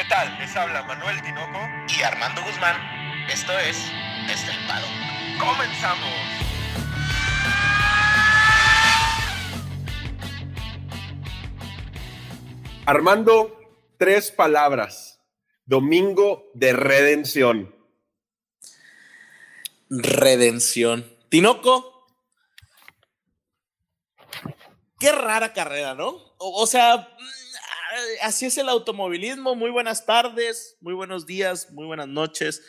[0.00, 0.38] ¿Qué tal?
[0.38, 1.58] Les habla Manuel Tinoco
[1.94, 2.74] y Armando Guzmán.
[3.28, 3.76] Esto es
[4.30, 4.86] Estelpado.
[5.38, 6.08] ¡Comenzamos!
[12.86, 13.60] Armando,
[13.98, 15.20] tres palabras.
[15.66, 17.76] Domingo de redención.
[19.90, 21.14] Redención.
[21.28, 22.06] Tinoco.
[24.98, 26.08] Qué rara carrera, ¿no?
[26.38, 27.06] O, o sea,
[28.22, 29.54] así es el automovilismo.
[29.54, 32.62] Muy buenas tardes, muy buenos días, muy buenas noches.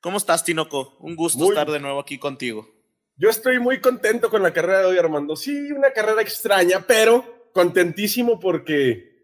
[0.00, 0.96] ¿Cómo estás, Tinoco?
[1.00, 2.68] Un gusto Muy- estar de nuevo aquí contigo.
[3.16, 5.36] Yo estoy muy contento con la carrera de hoy, Armando.
[5.36, 9.16] Sí, una carrera extraña, pero contentísimo porque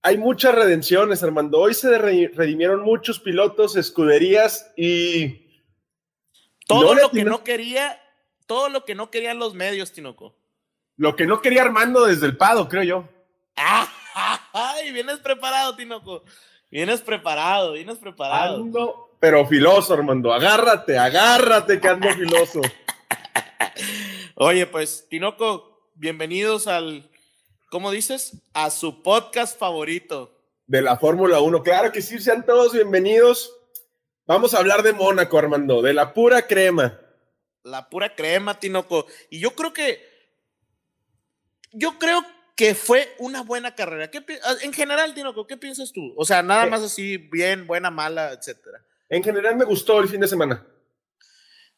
[0.00, 1.58] hay muchas redenciones, Armando.
[1.60, 5.62] Hoy se re- redimieron muchos pilotos, escuderías y
[6.66, 8.00] Todo No lo que no quería,
[8.46, 10.34] todo lo que no querían los medios, Tinoco.
[10.96, 13.08] lo que no quería Armando desde el Pado, creo yo.
[14.56, 14.92] ¡Ay!
[14.92, 16.22] Vienes preparado, Tinoco.
[16.70, 18.58] Vienes preparado, vienes preparado.
[18.58, 20.32] Ando, pero filoso, Armando.
[20.32, 22.60] Agárrate, agárrate que ando filoso.
[24.36, 27.10] Oye, pues, Tinoco, bienvenidos al,
[27.68, 28.44] ¿cómo dices?
[28.52, 30.38] A su podcast favorito.
[30.68, 31.62] de la Fórmula 1.
[31.64, 33.56] Claro que sí, sean todos bienvenidos.
[34.24, 37.00] Vamos a hablar de Mónaco, Armando, de la pura crema.
[37.64, 39.06] La pura crema, Tinoco.
[39.30, 40.00] Y yo creo que,
[41.72, 42.24] yo creo
[42.56, 44.10] que fue una buena carrera.
[44.10, 46.12] ¿Qué pi- en general, Tinoco, ¿qué piensas tú?
[46.16, 46.70] O sea, nada Eh.
[46.70, 48.84] más así, bien, buena, mala, etcétera.
[49.08, 50.64] En general me gustó el fin de semana.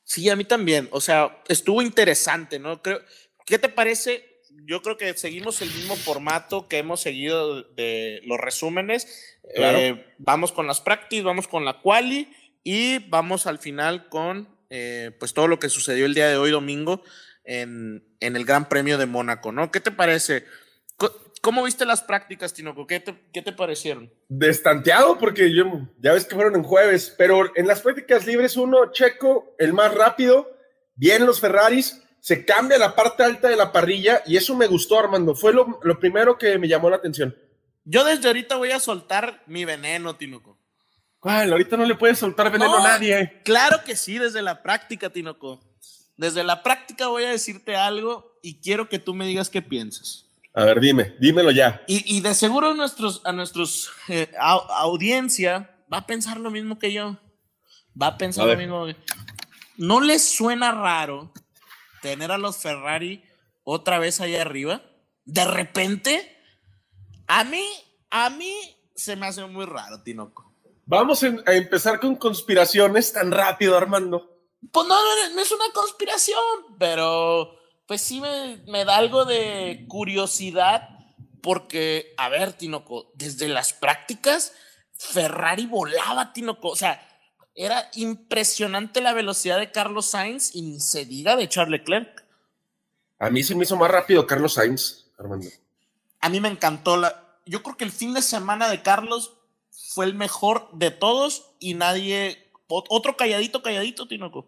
[0.05, 0.89] Sí, a mí también.
[0.93, 2.83] O sea, estuvo interesante, ¿no?
[2.83, 3.01] Creo,
[3.45, 4.41] ¿Qué te parece?
[4.65, 9.39] Yo creo que seguimos el mismo formato que hemos seguido de los resúmenes.
[9.55, 9.79] Claro.
[9.79, 12.29] Eh, vamos con las practice, vamos con la quali
[12.65, 16.51] y vamos al final con eh, pues todo lo que sucedió el día de hoy
[16.51, 17.05] domingo
[17.45, 19.71] en, en el Gran Premio de Mónaco, ¿no?
[19.71, 20.45] ¿Qué te parece?
[21.43, 22.87] ¿Cómo viste las prácticas, Tinoco?
[22.89, 24.13] ¿Qué te, qué te parecieron?
[24.29, 25.65] Destanteado porque yo,
[25.99, 29.95] ya ves que fueron en jueves, pero en las prácticas libres uno, Checo, el más
[29.95, 30.51] rápido,
[30.97, 34.99] bien los Ferraris, se cambia la parte alta de la parrilla y eso me gustó,
[34.99, 35.37] Armando.
[35.37, 37.37] Fue lo, lo primero que me llamó la atención.
[37.85, 40.59] Yo desde ahorita voy a soltar mi veneno, Tinoco.
[41.21, 41.53] ¿Cuál?
[41.53, 42.85] Ahorita no le puedes soltar veneno No.
[42.85, 43.41] a nadie.
[43.45, 45.61] Claro que sí, desde la práctica, Tinoco.
[46.17, 50.26] Desde la práctica voy a decirte algo y quiero que tú me digas qué piensas.
[50.57, 51.83] A ver, dime, dímelo ya.
[51.87, 56.51] Y, y de seguro a nuestros, a nuestros eh, au- audiencia va a pensar lo
[56.51, 57.19] mismo que yo.
[58.01, 58.59] Va a pensar A lo ver.
[58.67, 58.87] mismo.
[59.77, 61.31] ¿No les suena raro
[62.03, 63.23] tener a los Ferrari
[63.65, 64.83] otra vez allá arriba?
[65.27, 66.39] De repente,
[67.27, 67.63] a mí,
[68.11, 68.55] a mí
[68.95, 70.55] se me hace muy raro, Tinoco.
[70.87, 74.39] Vamos a empezar con conspiraciones tan rápido, Armando.
[74.73, 76.39] Pues no, no, no es una conspiración,
[76.79, 77.56] pero
[77.87, 80.89] pues sí me, me da algo de curiosidad
[81.43, 84.53] porque, a ver, Tinoco, desde las prácticas,
[84.95, 86.69] Ferrari volaba, Tinoco.
[86.71, 87.01] O sea,
[87.55, 92.25] era impresionante la velocidad de Carlos Sainz y ni se diga de Charles Leclerc.
[93.19, 95.47] A mí se me hizo más rápido Carlos Sainz, Armando.
[96.21, 97.23] A mí me encantó la...
[97.47, 99.33] Yo creo que el fin de semana de Carlos
[99.71, 102.51] fue el mejor de todos y nadie...
[102.69, 104.45] ot- Otro calladito, calladito, Tinoco.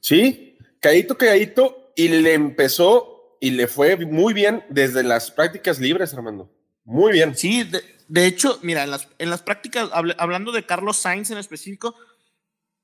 [0.00, 6.14] Sí, calladito, calladito, y le empezó y le fue muy bien desde las prácticas libres,
[6.14, 6.52] Armando.
[6.84, 7.34] Muy bien.
[7.34, 7.68] Sí,
[8.08, 11.96] de, hecho, mira, en las, en las prácticas, hablando de Carlos Sainz en específico,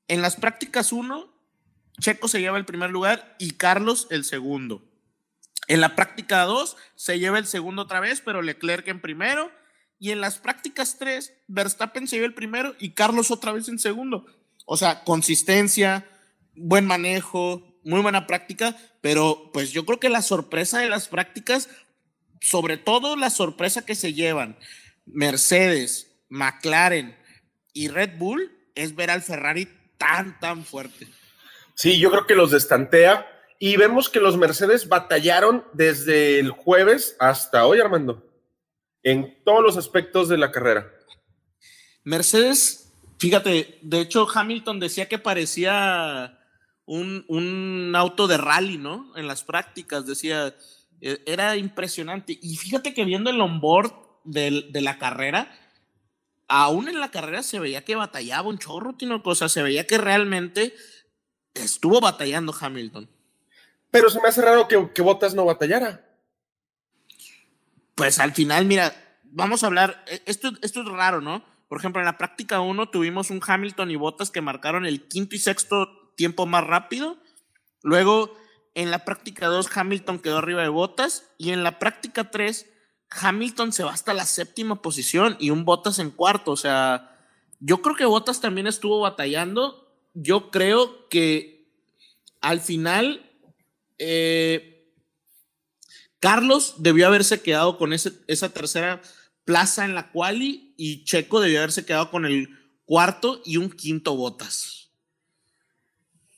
[0.09, 1.31] en las prácticas 1,
[1.99, 4.83] Checo se lleva el primer lugar y Carlos el segundo.
[5.67, 9.51] En la práctica 2 se lleva el segundo otra vez, pero Leclerc en primero.
[9.99, 13.79] Y en las prácticas 3, Verstappen se lleva el primero y Carlos otra vez en
[13.79, 14.25] segundo.
[14.65, 16.05] O sea, consistencia,
[16.55, 21.69] buen manejo, muy buena práctica, pero pues yo creo que la sorpresa de las prácticas
[22.43, 24.57] sobre todo la sorpresa que se llevan
[25.05, 27.17] Mercedes, McLaren
[27.73, 29.67] y Red Bull es ver al Ferrari
[29.97, 31.07] tan, tan fuerte.
[31.73, 33.27] Sí, yo creo que los destantea
[33.59, 38.29] y vemos que los Mercedes batallaron desde el jueves hasta hoy, Armando,
[39.03, 40.91] en todos los aspectos de la carrera.
[42.03, 46.42] Mercedes, fíjate, de hecho Hamilton decía que parecía
[46.85, 49.11] un, un auto de rally, ¿no?
[49.15, 50.55] En las prácticas, decía,
[51.01, 52.37] eh, era impresionante.
[52.41, 53.93] Y fíjate que viendo el onboard
[54.23, 55.51] del- de, la carrera,
[56.47, 59.97] aún en la carrera se veía que batallaba un chorro, Tino, cosa, se veía que
[59.97, 60.73] realmente
[61.53, 63.09] estuvo batallando Hamilton.
[63.91, 66.03] Pero se me hace raro que, que Bottas no batallara.
[67.95, 68.93] Pues al final, mira,
[69.23, 71.45] vamos a hablar, eh, esto, esto es raro, ¿no?
[71.67, 75.35] Por ejemplo, en la práctica 1 tuvimos un Hamilton y Bottas que marcaron el quinto
[75.35, 77.17] y sexto tiempo más rápido.
[77.81, 78.35] Luego,
[78.75, 81.25] en la práctica 2, Hamilton quedó arriba de Bottas.
[81.37, 82.69] Y en la práctica 3,
[83.09, 86.51] Hamilton se va hasta la séptima posición y un Bottas en cuarto.
[86.51, 87.17] O sea,
[87.59, 89.95] yo creo que Bottas también estuvo batallando.
[90.13, 91.71] Yo creo que
[92.41, 93.29] al final
[93.97, 94.91] eh,
[96.19, 99.01] Carlos debió haberse quedado con esa tercera
[99.45, 102.49] plaza en la quali y Checo debió haberse quedado con el
[102.85, 104.82] cuarto y un quinto Bottas.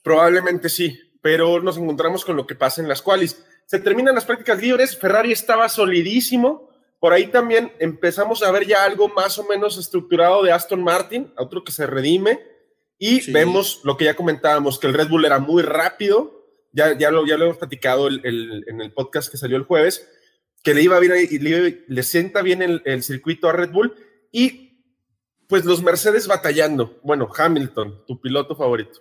[0.05, 3.43] Probablemente sí, pero nos encontramos con lo que pasa en las qualis.
[3.65, 6.69] Se terminan las prácticas libres, Ferrari estaba solidísimo,
[6.99, 11.33] por ahí también empezamos a ver ya algo más o menos estructurado de Aston Martin,
[11.37, 12.39] otro que se redime,
[12.99, 17.09] y vemos lo que ya comentábamos, que el Red Bull era muy rápido, ya, ya,
[17.09, 20.07] lo, ya lo hemos platicado en el podcast que salió el jueves,
[20.61, 23.95] que le iba bien y le, le sienta bien el, el, circuito a Red Bull,
[24.31, 24.83] y
[25.47, 26.99] pues los Mercedes batallando.
[27.01, 28.99] Bueno, Hamilton, tu piloto favorito.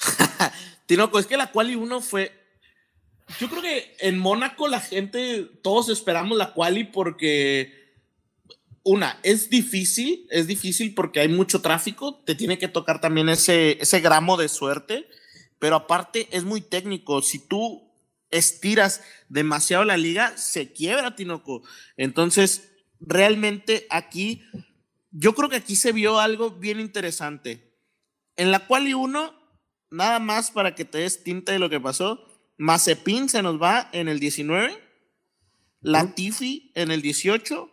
[0.86, 2.32] Tinoco, es que la quali 1 fue.
[3.38, 7.78] Yo creo que en Mónaco la gente, todos esperamos la quali porque.
[8.82, 13.76] Una, es difícil, es difícil porque hay mucho tráfico, te tiene que tocar también ese,
[13.78, 15.06] ese gramo de suerte,
[15.58, 17.20] pero aparte es muy técnico.
[17.20, 17.92] Si tú
[18.30, 21.62] estiras demasiado la liga, se quiebra, Tinoco.
[21.98, 22.70] Entonces,
[23.00, 24.42] realmente aquí,
[25.10, 27.74] yo creo que aquí se vio algo bien interesante.
[28.36, 29.39] En la quali 1
[29.90, 32.26] nada más para que te des tinta de lo que pasó.
[32.56, 34.78] Mazepin se nos va en el 19,
[35.80, 37.70] Latifi en el 18,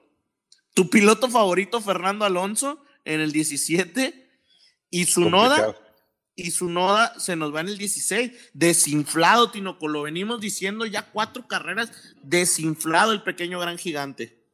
[0.73, 4.29] tu piloto favorito Fernando Alonso en el 17
[4.89, 5.75] y su noda
[6.35, 8.51] y su noda se nos va en el 16.
[8.53, 11.91] Desinflado, Tinoco, lo venimos diciendo ya cuatro carreras,
[12.21, 14.45] desinflado el pequeño gran gigante.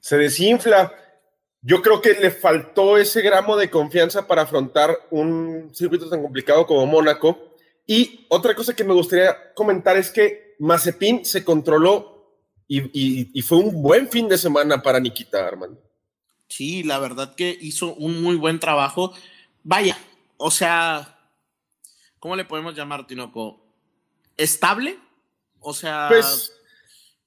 [0.00, 0.94] Se desinfla.
[1.66, 6.64] Yo creo que le faltó ese gramo de confianza para afrontar un circuito tan complicado
[6.64, 7.56] como Mónaco.
[7.84, 13.58] Y otra cosa que me gustaría comentar es que Mazepin se controló y, y, fue
[13.58, 15.82] un buen fin de semana para Nikita, Armando.
[16.48, 19.12] Sí, la verdad que hizo un muy buen trabajo.
[19.64, 19.98] Vaya,
[20.36, 21.18] o sea,
[22.20, 23.60] ¿cómo le podemos llamar, Tinoco?
[24.36, 25.00] ¿Estable?
[25.58, 26.52] O sea, pues,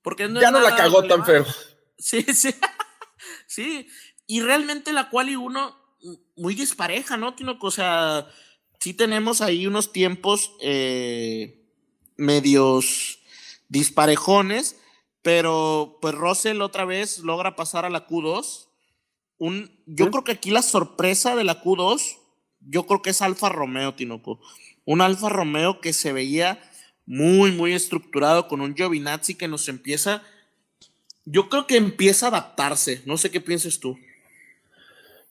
[0.01, 1.45] porque ya no la cagó tan feo.
[1.97, 2.55] Sí, sí.
[3.47, 3.87] sí,
[4.29, 5.75] y realmente la quali 1
[6.35, 7.35] muy dispareja, ¿no?
[7.61, 8.27] O sea,
[8.79, 11.67] sí tenemos ahí unos tiempos eh,
[12.15, 13.21] medios
[13.69, 14.79] disparejones,
[15.23, 18.67] pero pues Russell otra vez logra pasar a la Q2.
[19.39, 22.17] Un, yo creo que aquí la sorpresa de la Q2,
[22.59, 24.39] yo creo que es Alfa Romeo, Tinoco.
[24.85, 26.61] Un Alfa Romeo que se veía
[27.07, 30.21] muy, muy estructurado con un Giovinazzi que nos empieza,
[31.25, 33.01] yo creo que empieza a adaptarse.
[33.07, 33.97] No sé qué pienses tú.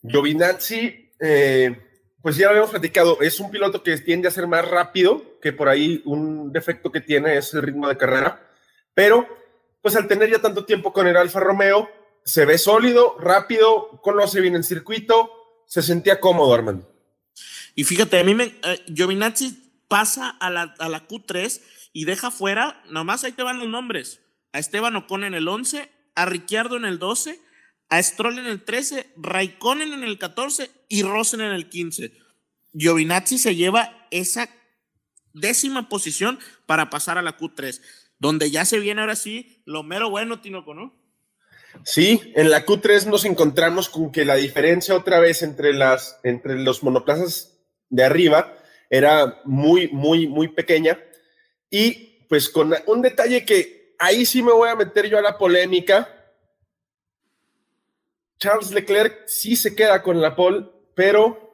[0.08, 1.76] Giovinazzi, eh,
[2.22, 5.52] pues ya lo habíamos platicado, es un piloto que tiende a ser más rápido, que
[5.52, 8.50] por ahí un defecto que tiene es el ritmo de carrera,
[8.94, 9.26] pero
[9.80, 11.88] pues al tener ya tanto tiempo con el Alfa Romeo,
[12.24, 15.30] se ve sólido, rápido, conoce bien el circuito,
[15.66, 16.90] se sentía cómodo, Armando.
[17.74, 21.62] Y fíjate, a mí me, eh, Giovinazzi pasa a la, a la Q3
[21.92, 24.20] y deja fuera, nomás ahí te van los nombres,
[24.52, 27.40] a Esteban Ocon en el 11, a Ricciardo en el 12,
[27.88, 32.12] a Stroll en el 13, Raikkonen en el 14 y Rosen en el 15.
[32.74, 34.48] Giovinazzi se lleva esa
[35.32, 37.80] décima posición para pasar a la Q3,
[38.18, 40.94] donde ya se viene ahora sí lo mero bueno, Tinoco, ¿no?
[41.84, 46.58] Sí, en la Q3 nos encontramos con que la diferencia otra vez entre, las, entre
[46.58, 48.56] los monoplazas de arriba
[48.90, 50.98] era muy, muy, muy pequeña.
[51.70, 55.38] Y pues con un detalle que ahí sí me voy a meter yo a la
[55.38, 56.17] polémica,
[58.38, 61.48] Charles Leclerc sí se queda con la pole, pero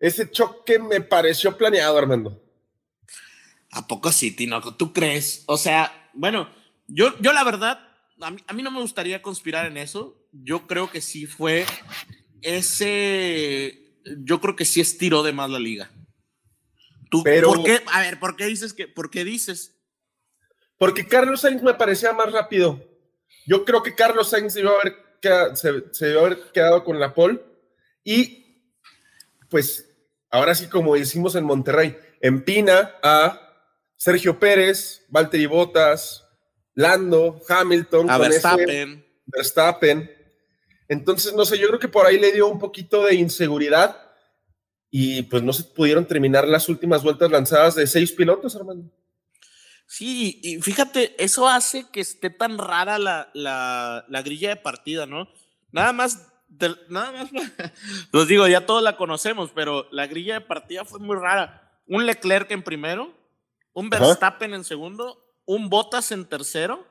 [0.00, 2.42] ese choque me pareció planeado, Armando.
[3.70, 4.74] ¿A poco sí, Tinoco?
[4.74, 5.44] ¿Tú crees?
[5.46, 6.48] O sea, bueno,
[6.88, 7.78] yo, yo la verdad,
[8.20, 10.28] a mí, no me gustaría conspirar en eso.
[10.32, 11.64] Yo creo que sí fue
[12.42, 13.96] ese.
[14.24, 15.90] Yo creo que sí estiró de más la liga.
[17.10, 17.82] ¿Tú, pero, ¿por qué?
[17.92, 18.88] A ver, ¿por qué dices que.?
[18.88, 19.76] ¿Por qué dices?
[20.78, 22.82] Porque Carlos Sainz me parecía más rápido.
[23.46, 25.01] Yo creo que Carlos Sainz iba a haber
[25.54, 27.40] se, se haber quedado con la pole.
[28.04, 28.42] Y
[29.48, 29.88] pues
[30.30, 33.38] ahora sí, como decimos en Monterrey, empina a
[33.96, 36.24] Sergio Pérez, Valtteri Bottas,
[36.74, 39.04] Lando, Hamilton, a Verstappen.
[39.26, 40.10] Verstappen.
[40.88, 43.96] Entonces, no sé, yo creo que por ahí le dio un poquito de inseguridad
[44.90, 48.90] y pues no se pudieron terminar las últimas vueltas lanzadas de seis pilotos, hermano.
[49.92, 55.28] Sí, y fíjate, eso hace que esté tan rara la, la, grilla de partida, ¿no?
[55.70, 56.32] Nada más,
[56.88, 57.28] nada más,
[58.10, 61.78] los digo, ya todos la conocemos, pero la grilla de partida fue muy rara.
[61.86, 63.12] Un Leclerc en primero,
[63.74, 66.86] un Verstappen en segundo, un Bottas en tercero,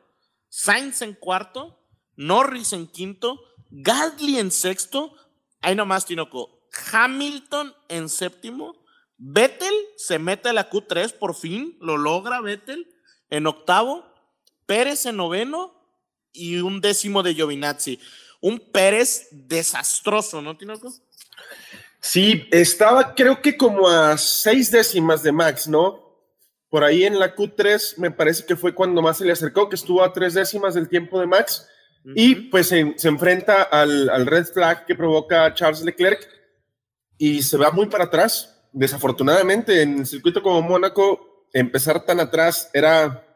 [0.49, 1.83] Sainz en cuarto,
[2.17, 3.41] Norris en quinto,
[3.71, 5.15] Gasly en sexto,
[5.61, 8.80] ahí nomás, Tinoco, Hamilton en séptimo,
[9.23, 12.87] Vettel se mete a la Q3 por fin, lo logra Vettel
[13.29, 14.03] en octavo,
[14.65, 15.75] Pérez en noveno
[16.33, 17.99] y un décimo de Giovinazzi.
[18.41, 20.91] Un Pérez desastroso, ¿no, Tinoco?
[21.99, 26.17] Sí, estaba creo que como a seis décimas de Max, ¿no?
[26.69, 29.75] Por ahí en la Q3 me parece que fue cuando más se le acercó, que
[29.75, 31.67] estuvo a tres décimas del tiempo de Max.
[32.15, 36.27] Y pues se, se enfrenta al, al, red flag que provoca Charles Leclerc
[37.19, 38.60] y se va muy para atrás.
[38.71, 43.27] Desafortunadamente, en el circuito como Mónaco, empezar tan atrás era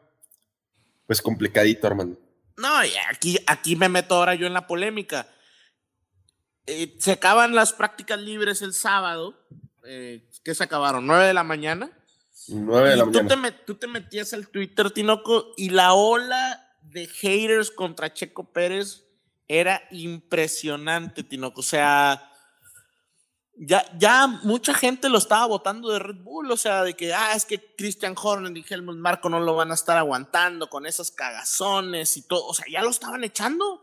[1.06, 2.16] pues complicadito, hermano.
[2.56, 5.28] No, y aquí, aquí me meto ahora yo en la polémica.
[6.66, 9.34] Eh, se acaban las prácticas libres el sábado.
[9.84, 11.06] Eh, ¿Qué se acabaron?
[11.06, 11.90] ¿9 de la mañana?
[12.48, 13.50] 9 de la tú mañana.
[13.50, 19.04] Te, tú te metías al Twitter, Tinoco, y la ola de haters contra Checo Pérez
[19.48, 21.60] era impresionante, Tinoco.
[21.60, 22.32] O sea,
[23.58, 27.32] ya, ya mucha gente lo estaba votando de Red Bull, o sea, de que, ah,
[27.34, 31.10] es que Christian Horner y Helmut Marco no lo van a estar aguantando con esas
[31.10, 33.82] cagazones y todo, o sea, ya lo estaban echando.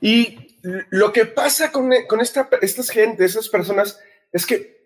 [0.00, 0.58] Y
[0.90, 4.00] lo que pasa con, con esta, estas gente, esas personas,
[4.32, 4.76] es que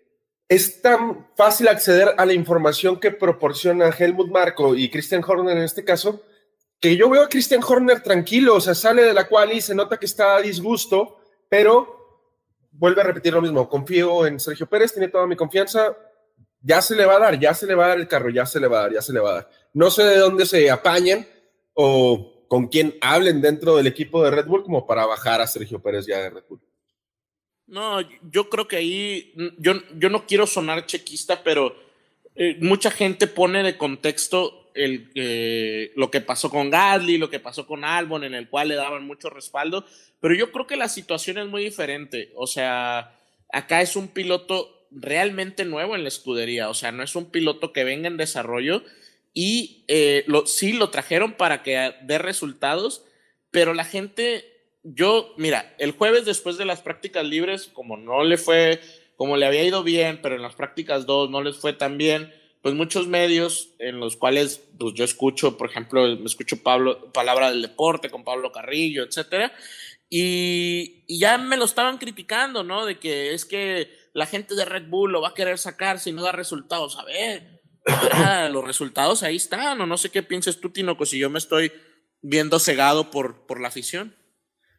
[0.49, 5.63] es tan fácil acceder a la información que proporciona Helmut Marco y Christian Horner en
[5.63, 6.23] este caso,
[6.81, 9.75] que yo veo a Christian Horner tranquilo, o sea, sale de la cual y se
[9.75, 12.00] nota que está a disgusto, pero
[12.81, 15.95] vuelve a repetir lo mismo, confío en Sergio Pérez, tiene toda mi confianza,
[16.59, 18.43] ya se le va a dar, ya se le va a dar el carro, ya
[18.43, 19.49] se le va a dar, ya se le va a dar.
[19.73, 21.27] No sé de dónde se apañen
[21.75, 25.79] o con quién hablen dentro del equipo de Red Bull como para bajar a Sergio
[25.79, 26.59] Pérez ya de Red Bull.
[27.67, 31.75] No, yo creo que ahí, yo, yo no quiero sonar chequista, pero
[32.33, 37.65] eh, mucha gente pone de contexto el, lo que pasó con Gasly, lo que pasó
[37.67, 39.85] con Albon, en el cual le daban mucho respaldo,
[40.19, 42.31] pero yo creo que la situación es muy diferente.
[42.35, 47.15] O sea, acá es un piloto realmente nuevo en la escudería, o sea, no es
[47.15, 48.83] un piloto que venga en desarrollo.
[49.33, 53.05] Y eh, lo, sí lo trajeron para que dé resultados,
[53.49, 54.45] pero la gente,
[54.83, 58.81] yo, mira, el jueves después de las prácticas libres, como no le fue,
[59.15, 62.33] como le había ido bien, pero en las prácticas dos no les fue tan bien,
[62.61, 67.49] pues muchos medios en los cuales pues yo escucho, por ejemplo, me escucho Pablo, Palabra
[67.49, 69.51] del Deporte con Pablo Carrillo, etcétera,
[70.09, 72.85] y, y, ya me lo estaban criticando, ¿no?
[72.85, 76.11] De que es que la gente de Red Bull lo va a querer sacar si
[76.11, 76.99] no da resultados.
[76.99, 77.61] A ver,
[78.51, 81.71] los resultados ahí están, o no sé qué pienses tú, Tinoco, si yo me estoy
[82.21, 84.15] viendo cegado por, por la afición.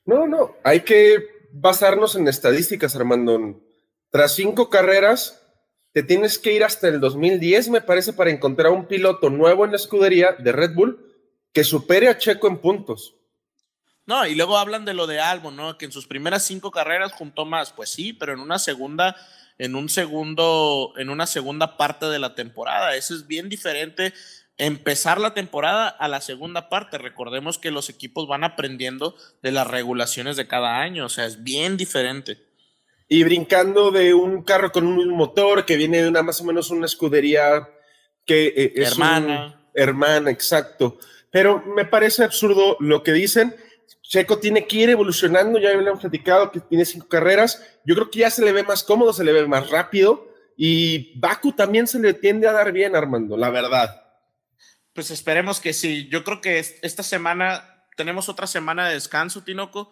[0.05, 3.61] No, no, hay que basarnos en estadísticas, Armando.
[4.11, 5.42] Tras cinco carreras,
[5.93, 9.73] te tienes que ir hasta el 2010, me parece, para encontrar un piloto nuevo en
[9.73, 11.13] la escudería de Red Bull
[11.53, 13.15] que supere a Checo en puntos.
[14.07, 15.79] No, y luego hablan de lo de Albon, ¿no?
[15.79, 17.73] Que en sus primeras cinco carreras juntó más.
[17.73, 19.17] Pues sí, pero en una segunda,
[19.59, 22.97] en un segundo, en una segunda parte de la temporada.
[22.97, 24.13] Eso es bien diferente.
[24.57, 26.99] Empezar la temporada a la segunda parte.
[26.99, 31.07] Recordemos que los equipos van aprendiendo de las regulaciones de cada año.
[31.07, 32.52] O sea, es bien diferente.
[33.13, 36.71] Y brincando de un carro con un motor que viene de una más o menos
[36.71, 37.69] una escudería
[38.25, 39.47] que eh, es hermana.
[39.49, 40.99] Un, hermana, exacto.
[41.31, 43.55] Pero me parece absurdo lo que dicen.
[44.01, 48.21] Checo tiene que ir evolucionando, ya habíamos platicado que tiene cinco carreras, yo creo que
[48.21, 52.01] ya se le ve más cómodo, se le ve más rápido y Baku también se
[52.01, 54.05] le tiende a dar bien, Armando, la verdad.
[54.95, 59.91] Pues esperemos que sí, yo creo que esta semana tenemos otra semana de descanso, Tinoco,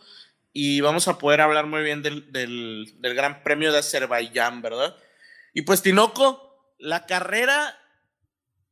[0.52, 4.96] y vamos a poder hablar muy bien del, del, del Gran Premio de Azerbaiyán, ¿verdad?
[5.54, 7.78] Y pues Tinoco, la carrera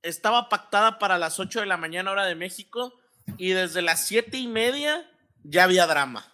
[0.03, 2.95] estaba pactada para las 8 de la mañana hora de México
[3.37, 5.09] y desde las siete y media
[5.43, 6.33] ya había drama.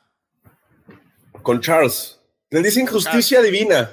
[1.43, 2.21] Con Charles.
[2.51, 3.53] Le dicen justicia Charles.
[3.53, 3.91] divina.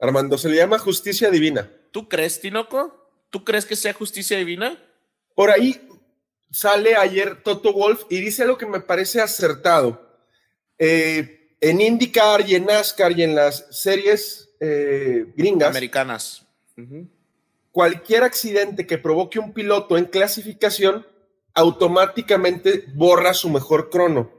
[0.00, 1.70] Armando, se le llama justicia divina.
[1.92, 3.10] ¿Tú crees, Tinoco?
[3.28, 4.78] ¿Tú crees que sea justicia divina?
[5.34, 5.88] Por ahí
[6.50, 10.09] sale ayer Toto Wolf y dice algo que me parece acertado.
[10.82, 15.68] Eh, en IndyCar y en NASCAR y en las series eh, gringas.
[15.68, 16.46] Americanas.
[16.76, 17.08] Uh -huh.
[17.70, 21.06] Cualquier accidente que provoque un piloto en clasificación
[21.52, 24.30] automáticamente borra su mejor crono.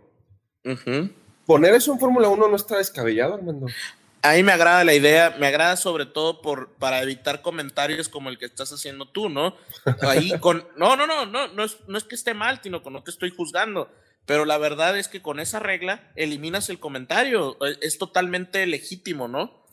[0.65, 1.13] Uh -huh.
[1.45, 3.67] Poner eso en Fórmula 1 no está descabellado, Armando.
[4.24, 8.29] A mí me agrada la idea, me agrada sobre todo por, para evitar comentarios como
[8.29, 9.55] el que estás haciendo tú, ¿no?
[10.01, 12.91] Ahí con, no, no, no, no, no es, no es que esté mal, sino que
[12.91, 13.89] no te estoy juzgando,
[14.25, 19.65] pero la verdad es que con esa regla eliminas el comentario, es totalmente legítimo, ¿no?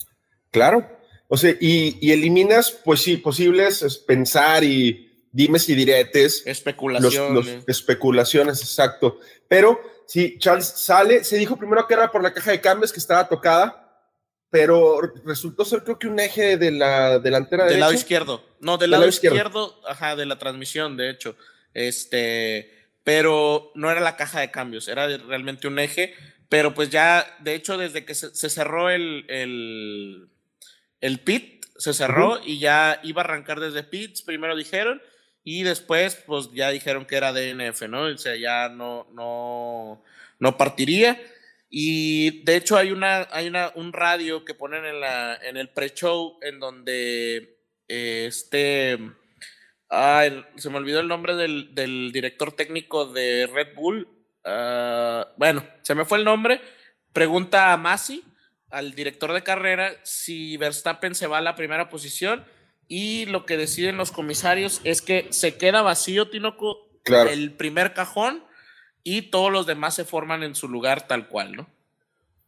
[0.51, 0.89] Claro,
[1.29, 6.43] o sea, y, y eliminas, pues sí, posibles es pensar y dimes y diretes.
[6.47, 7.35] Especulaciones.
[7.35, 9.21] Los, los especulaciones, exacto.
[9.47, 12.99] Pero Sí, Charles sale, se dijo primero que era por la caja de cambios que
[12.99, 14.09] estaba tocada,
[14.49, 18.43] pero resultó ser creo que un eje de la delantera Del lado izquierdo.
[18.59, 19.37] No, del lado izquierdo.
[19.37, 21.37] izquierdo, ajá, de la transmisión, de hecho.
[21.75, 22.78] Este,
[23.09, 26.13] pero no era la caja de cambios, era realmente un eje.
[26.51, 30.29] Pero pues ya, de hecho, desde que se, se cerró el, el,
[31.01, 35.01] el pit, se cerró y ya iba a arrancar desde pits, primero dijeron,
[35.43, 38.03] y después, pues ya dijeron que era DNF, ¿no?
[38.03, 40.05] O sea, ya no, no,
[40.39, 41.19] no partiría.
[41.71, 45.71] Y de hecho hay una, hay una, un radio que ponen en la, en el
[45.71, 47.57] pre-show en donde
[47.89, 48.99] eh, este,
[49.91, 54.09] se me olvidó el nombre del, del director técnico de Red Bull.
[54.45, 56.61] ah, bueno, se me fue el nombre.
[57.13, 58.23] Pregunta a Masi,
[58.71, 62.45] al director de carrera, si Verstappen se va a la primera posición.
[62.87, 67.31] Y lo que deciden los comisarios es que se queda vacío, Tinoco, Claro.
[67.31, 68.45] el primer cajón
[69.03, 71.71] y todos los demás se forman en su lugar tal cual, ¿no?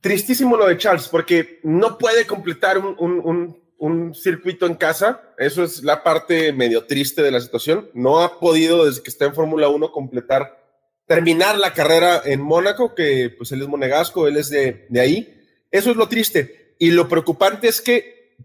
[0.02, 5.21] Tristísimo lo de Charles, porque no puede completar un, un- un- un circuito en casa.
[5.37, 7.91] Eso es la parte medio triste de la situación.
[7.95, 10.59] No ha podido, desde que está en Fórmula 1, completar,
[11.07, 15.43] terminar la carrera en Mónaco, que pues él es monegasco, él es de, de ahí.
[15.71, 16.77] Eso es lo triste.
[16.79, 18.37] Y lo preocupante es que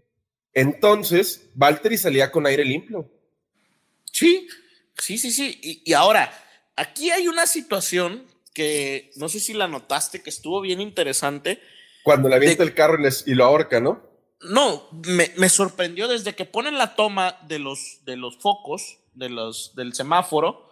[0.52, 3.10] entonces Valtteri salía con aire limpio.
[4.10, 4.48] Sí,
[4.96, 5.58] sí, sí, sí.
[5.62, 6.32] Y, y ahora,
[6.76, 8.24] aquí hay una situación
[8.54, 11.60] que no sé si la notaste, que estuvo bien interesante.
[12.02, 14.05] Cuando le avienta De- el carro y, les- y lo ahorca, ¿no?
[14.40, 19.28] No, me, me sorprendió desde que ponen la toma de los, de los focos, de
[19.28, 20.66] los, del semáforo,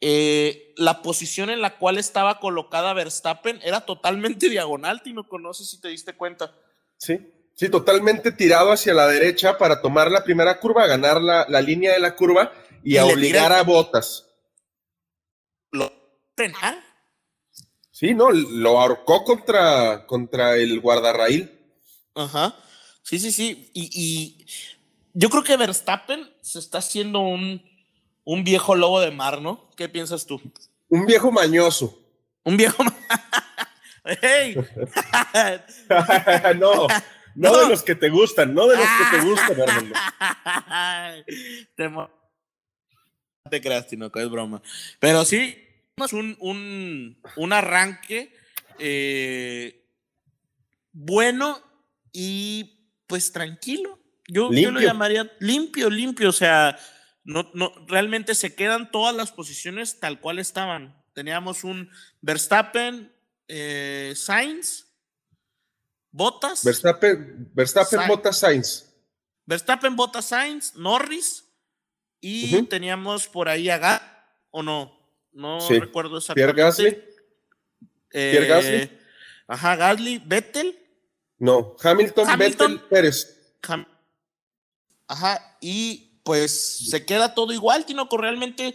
[0.00, 5.64] eh, la posición en la cual estaba colocada Verstappen era totalmente diagonal, Tino, no sé
[5.64, 6.54] si te diste cuenta.
[6.98, 11.60] Sí, sí, totalmente tirado hacia la derecha para tomar la primera curva, ganar la, la
[11.60, 14.26] línea de la curva y, Y a obligar a botas.
[15.70, 15.90] ¿Lo
[16.36, 16.82] frenar?
[17.90, 21.50] Sí, no, lo ahorcó contra, contra el guardarraíl.
[22.14, 22.54] Ajá.
[23.04, 23.70] Sí, sí, sí.
[23.74, 24.46] Y, y
[25.12, 27.62] yo creo que Verstappen se está haciendo un,
[28.24, 29.70] un viejo lobo de mar, ¿no?
[29.76, 30.40] ¿Qué piensas tú?
[30.88, 32.00] Un viejo mañoso.
[32.44, 32.82] Un viejo.
[34.22, 34.56] ¡Ey!
[34.56, 36.86] no, no,
[37.34, 37.56] No.
[37.58, 39.94] de los que te gustan, no de los que te gustan.
[41.76, 42.10] Te mo-
[43.44, 44.62] No te creas, Tinoco, es broma.
[44.98, 45.58] Pero sí,
[45.96, 48.34] es un, un, un arranque
[48.78, 49.84] eh,
[50.92, 51.60] bueno
[52.12, 52.73] y
[53.14, 53.96] pues tranquilo.
[54.26, 56.30] Yo, yo lo llamaría limpio, limpio.
[56.30, 56.76] O sea,
[57.22, 61.00] no, no, realmente se quedan todas las posiciones tal cual estaban.
[61.12, 61.88] Teníamos un
[62.20, 63.14] Verstappen,
[63.46, 64.88] eh, Sainz,
[66.10, 66.64] Bottas.
[66.64, 68.08] Verstappen, Verstappen Sainz.
[68.08, 68.92] Bottas Sainz.
[69.46, 71.44] Verstappen, Bottas, Sainz, Norris
[72.20, 74.08] y teníamos por ahí a Gasly,
[74.50, 74.92] o no,
[75.30, 75.78] no Sí.
[75.78, 76.62] recuerdo Pierre exactamente.
[76.62, 76.86] Gasly.
[78.10, 78.98] Eh, Pierre Gasly.
[79.46, 80.83] Ajá, Gasly, Vettel,
[81.38, 82.72] No, Hamilton, Hamilton.
[82.72, 83.56] Vettel, Pérez.
[83.62, 83.88] Ham-
[85.08, 88.74] ajá, y pues se queda todo igual, Tinoco, realmente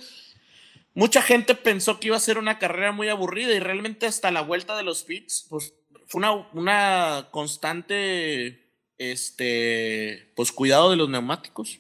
[0.94, 4.42] mucha gente pensó que iba a ser una carrera muy aburrida y realmente hasta la
[4.42, 5.74] vuelta de los pits, pues
[6.08, 11.80] fue una, una constante, este, pues cuidado de los neumáticos.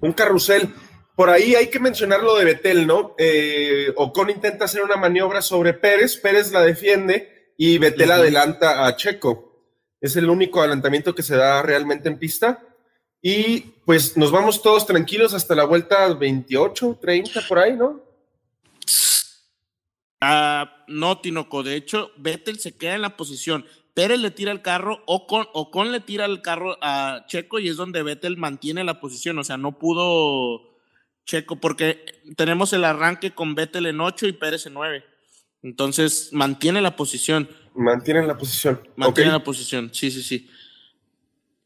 [0.00, 0.72] Un carrusel.
[1.16, 3.14] Por ahí hay que mencionar lo de Betel, ¿no?
[3.18, 8.96] Eh, Ocon intenta hacer una maniobra sobre Pérez, Pérez la defiende y Betel adelanta a
[8.96, 9.49] Checo.
[10.00, 12.62] Es el único adelantamiento que se da realmente en pista.
[13.22, 18.00] Y pues nos vamos todos tranquilos hasta la vuelta 28, 30 por ahí, ¿no?
[20.20, 21.62] Ah, no, Tinoco.
[21.62, 23.64] De hecho, Vettel se queda en la posición.
[23.94, 27.76] Pérez le tira el carro, Ocon, Ocon le tira el carro a Checo y es
[27.76, 29.38] donde Vettel mantiene la posición.
[29.38, 30.78] O sea, no pudo
[31.24, 32.04] Checo porque
[32.36, 35.04] tenemos el arranque con Vettel en 8 y Pérez en 9.
[35.62, 37.48] Entonces, mantiene la posición.
[37.74, 38.80] Mantienen la posición.
[38.96, 39.90] Mantiene la posición.
[39.92, 40.48] Sí, sí, sí.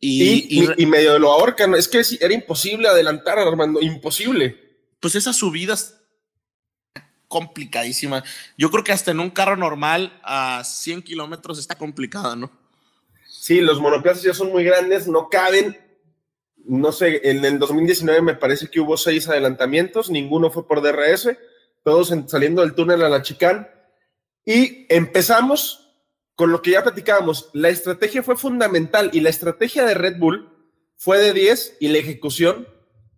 [0.00, 1.74] Y, Y, y y- medio lo ahorcan.
[1.74, 3.80] Es que era imposible adelantar, Armando.
[3.80, 4.61] Imposible.
[5.00, 6.00] pues esas subidas
[7.28, 8.22] complicadísima.
[8.57, 12.50] Yo creo que hasta en un carro normal a 100 kilómetros está complicada, ¿no?
[13.28, 15.76] Sí, los monoplazas ya son muy grandes, no caben.
[16.66, 21.37] No sé, en el 2019 me parece que hubo seis adelantamientos, ninguno fue por DRS,
[21.83, 23.66] todos en- saliendo del túnel a la chicane.
[24.44, 25.85] Y empezamos
[26.35, 27.50] con lo que ya platicábamos.
[27.52, 30.50] La estrategia fue fundamental y la estrategia de Red Bull
[30.96, 32.68] fue de 10 y la ejecución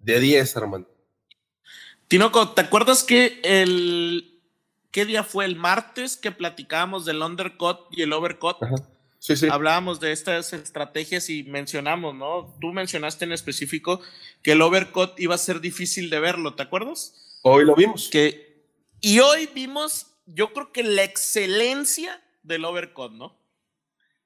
[0.01, 0.91] de 10, Armando.
[2.09, 4.41] Tinoco, ¿te acuerdas que el.
[4.91, 5.45] ¿Qué día fue?
[5.45, 8.63] El martes que platicábamos del undercut y el overcut.
[8.63, 8.77] Ajá.
[9.19, 9.49] Sí, sí.
[9.51, 12.55] Hablábamos de estas estrategias y mencionamos, ¿no?
[12.61, 14.01] Tú mencionaste en específico
[14.43, 17.39] que el overcut iba a ser difícil de verlo, ¿te acuerdas?
[17.43, 18.09] Hoy lo vimos.
[18.09, 18.63] Que,
[19.01, 23.39] y hoy vimos yo creo que la excelencia del overcut, ¿no?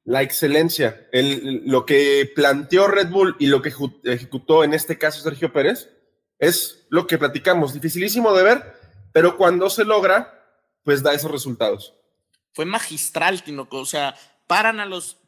[0.05, 3.73] La excelencia, el, lo que planteó Red Bull y lo que
[4.05, 5.91] ejecutó en este caso Sergio Pérez,
[6.39, 8.75] es lo que platicamos, dificilísimo de ver,
[9.13, 11.95] pero cuando se logra, pues da esos resultados.
[12.53, 15.19] Fue magistral, Tinoco, o sea, paran a los...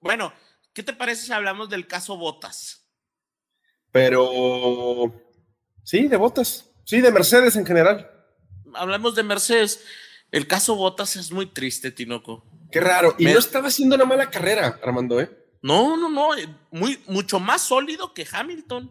[0.00, 0.32] bueno,
[0.72, 2.88] ¿qué te parece si hablamos del caso Botas?
[3.90, 5.12] Pero...
[5.82, 8.15] Sí, de Botas, sí, de Mercedes en general.
[8.76, 9.84] Hablamos de Mercedes.
[10.30, 12.44] El caso Botas es muy triste, Tinoco.
[12.70, 13.14] Qué raro.
[13.18, 15.30] Y no estaba haciendo una mala carrera, Armando, ¿eh?
[15.62, 16.30] No, no, no.
[16.70, 18.90] Muy, mucho más sólido que Hamilton.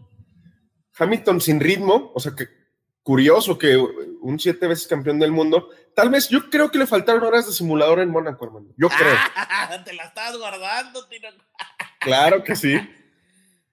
[0.98, 2.48] Hamilton sin ritmo, o sea que
[3.04, 5.69] curioso que un siete veces campeón del mundo.
[5.93, 8.67] Tal vez yo creo que le faltaron horas de simulador en Mónaco, hermano.
[8.78, 9.15] Yo creo.
[9.84, 11.38] Te la estás guardando, Tinoco.
[12.00, 12.80] claro que sí.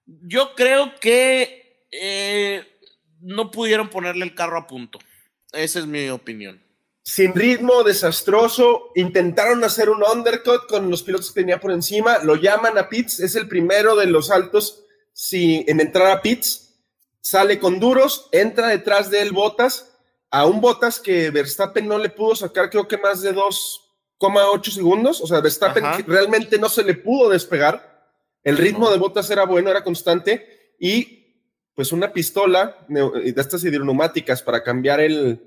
[0.04, 2.66] Yo creo que eh,
[3.20, 4.98] no pudieron ponerle el carro a punto.
[5.52, 6.62] Esa es mi opinión
[7.02, 8.90] sin ritmo, desastroso.
[8.94, 12.18] Intentaron hacer un undercut con los pilotos que tenía por encima.
[12.18, 13.20] Lo llaman a pits.
[13.20, 16.74] Es el primero de los altos si, en entrar a pits.
[17.20, 19.88] Sale con duros, entra detrás de él Botas.
[20.30, 25.20] A un Botas que Verstappen no le pudo sacar, creo que más de 2,8 segundos.
[25.20, 27.90] O sea, Verstappen realmente no se le pudo despegar.
[28.42, 30.74] El ritmo de Botas era bueno, era constante.
[30.80, 31.21] Y
[31.74, 35.40] pues una pistola de estas hidroneumáticas para cambiar el,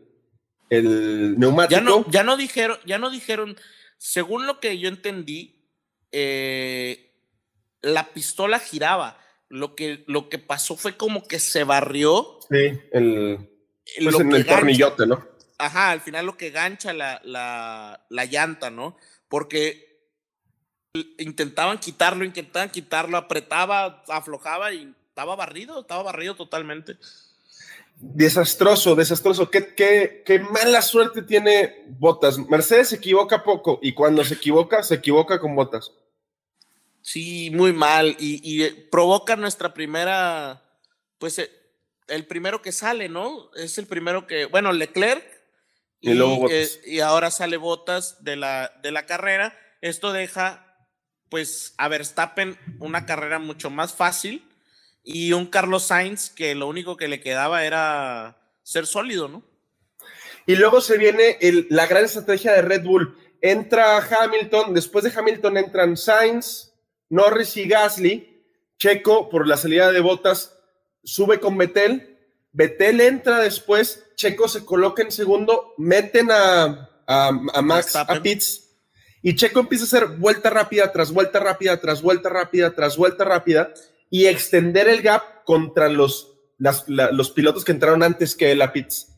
[0.69, 1.79] el neumático.
[1.79, 3.55] Ya no, ya no dijeron, ya no dijeron,
[3.97, 5.69] según lo que yo entendí,
[6.11, 7.13] eh,
[7.81, 9.19] la pistola giraba.
[9.47, 12.39] Lo que, lo que pasó fue como que se barrió.
[12.49, 13.47] Sí, el,
[14.03, 15.23] pues en el tornillote, ¿no?
[15.59, 18.97] Ajá, al final lo que gancha la, la, la llanta, ¿no?
[19.29, 20.01] Porque
[21.19, 26.97] intentaban quitarlo, intentaban quitarlo, apretaba, aflojaba y estaba barrido, estaba barrido totalmente.
[27.95, 29.49] Desastroso, desastroso.
[29.49, 32.38] ¿Qué, qué, qué mala suerte tiene Botas.
[32.38, 35.93] Mercedes se equivoca poco y cuando se equivoca, se equivoca con Botas.
[37.01, 38.17] Sí, muy mal.
[38.19, 40.62] Y, eh, provoca nuestra primera,
[41.17, 41.49] pues eh,
[42.10, 43.51] el primero que sale, ¿no?
[43.56, 45.23] Es el primero que, bueno, Leclerc.
[46.01, 49.58] Y, luego eh, y ahora sale Botas de la, de la carrera.
[49.80, 50.78] Esto deja,
[51.30, 54.45] pues, a Verstappen una carrera mucho más fácil
[55.05, 59.43] y un Carlos Sainz que lo único que le quedaba era ser sólido, ¿no?
[60.47, 61.37] Y luego se viene
[61.69, 63.17] la gran estrategia de Red Bull.
[63.41, 66.73] Entra Hamilton, después de Hamilton entran Sainz,
[67.09, 68.31] Norris y Gasly.
[68.77, 70.57] Checo, por la salida de botas,
[71.03, 72.17] sube con Betel.
[72.51, 78.69] Betel entra después, Checo se coloca en segundo, meten a, a, Max a Pitts.
[79.21, 83.23] Y Checo empieza a hacer vuelta rápida tras vuelta rápida, tras vuelta rápida, tras vuelta
[83.23, 83.73] rápida
[84.09, 89.11] y extender el gap contra los, los pilotos que entraron antes que la Pitts.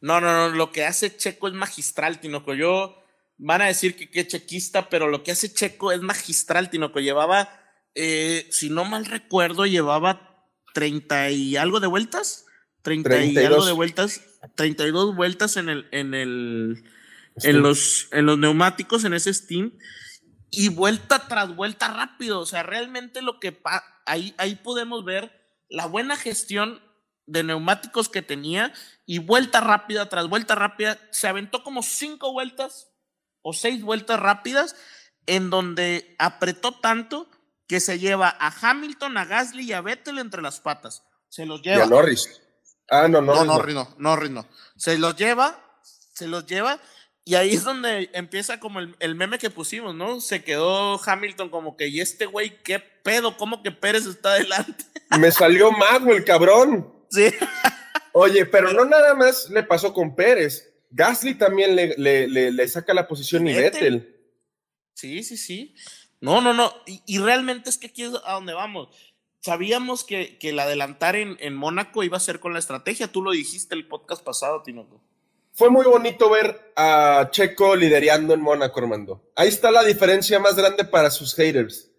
[0.00, 2.54] No, no, no, lo que hace Checo es magistral, Tinoco.
[2.54, 2.98] Yo
[3.38, 7.00] van a decir que qué chequista, pero lo que hace Checo es magistral, Tinoco.
[7.00, 7.48] Llevaba,
[7.94, 12.46] eh, si no mal recuerdo, llevaba 30 y algo de vueltas.
[12.82, 14.22] 30 y algo de vueltas,
[14.56, 16.82] 32 vueltas en el, en el,
[17.36, 19.72] en los, en los neumáticos, en ese Steam
[20.52, 22.38] y vuelta tras vuelta rápido.
[22.38, 23.60] O sea, realmente lo que
[24.06, 25.32] ahí, ahí podemos ver
[25.68, 26.80] la buena gestión
[27.26, 28.72] de neumáticos que tenía
[29.06, 30.98] y vuelta rápida tras vuelta rápida.
[31.10, 32.90] Se aventó como cinco vueltas
[33.40, 34.76] o seis vueltas rápidas
[35.26, 37.28] en donde apretó tanto
[37.66, 41.02] que se lleva a Hamilton, a Gasly y a Vettel entre las patas.
[41.30, 41.78] Se los lleva.
[41.78, 42.42] Y a Norris.
[42.90, 43.34] Ah, no, no.
[43.34, 44.46] No, Norris no, Norris no.
[44.76, 46.78] Se los lleva, se los lleva
[47.24, 50.20] y ahí es donde empieza como el, meme que pusimos, ¿no?
[50.20, 53.36] Se quedó Hamilton como que, ¿y este güey qué pedo?
[53.36, 54.84] ¿Cómo que Pérez está adelante?
[55.20, 56.92] Me salió mago el cabrón.
[57.10, 57.30] Sí.
[58.12, 60.68] Oye, pero no nada más le pasó con Pérez.
[60.90, 64.16] Gasly también le, le, saca la posición y Vettel.
[64.94, 65.76] Sí, sí, sí.
[66.20, 66.74] No, no, no.
[67.06, 68.88] Y, realmente es que aquí es a donde vamos.
[69.40, 73.08] Sabíamos que, que el adelantar en, en Mónaco iba a ser con la estrategia.
[73.08, 75.02] Tú lo dijiste el podcast pasado, Tinoco
[75.54, 79.30] fue muy bonito ver a Checo liderando en Mónaco, Armando.
[79.36, 81.90] Ahí está la diferencia más grande para sus haters.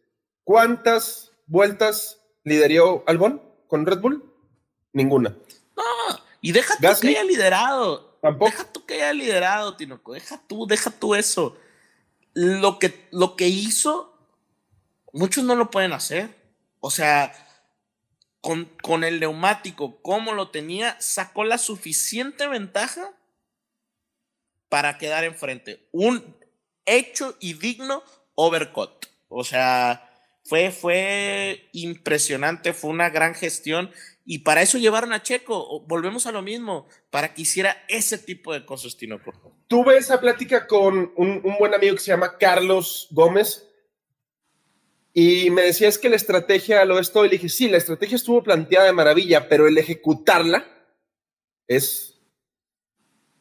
[0.44, 4.24] ¿Cuántas vueltas lideró Albon con Red Bull?
[4.92, 5.38] Ninguna.
[5.78, 5.84] No,
[6.42, 8.18] y deja tú que haya liderado.
[8.22, 8.52] ¿Tampoco?
[8.52, 10.13] Deja tú que haya liderado, Tinoco.
[10.13, 11.58] Deja tú, deja tú eso.
[12.34, 14.18] Lo que, lo que hizo,
[15.12, 16.36] muchos no lo pueden hacer.
[16.80, 17.34] O sea,
[18.42, 23.12] con, con el neumático, como lo tenía, sacó la suficiente ventaja
[24.74, 25.88] para quedar enfrente.
[25.92, 26.36] Un
[26.84, 28.02] hecho y digno
[28.34, 29.06] overcut.
[29.28, 30.10] O sea,
[30.44, 33.92] fue, fue impresionante, fue una gran gestión
[34.26, 35.82] y para eso llevaron a Checo.
[35.82, 39.32] Volvemos a lo mismo, para que hiciera ese tipo de cosas, Tinoco.
[39.68, 43.70] Tuve esa plática con un, un buen amigo que se llama Carlos Gómez
[45.14, 47.26] y me decía es que la estrategia lo es todo.
[47.26, 50.66] Y le dije, sí, la estrategia estuvo planteada de maravilla, pero el ejecutarla
[51.68, 52.12] es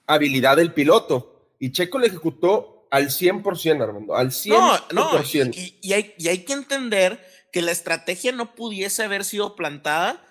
[0.06, 1.54] habilidad del piloto.
[1.58, 4.92] Y Checo la ejecutó al 100%, Armando, al 100%.
[4.92, 9.24] No, no, y, y, hay, y hay que entender que la estrategia no pudiese haber
[9.24, 10.24] sido plantada,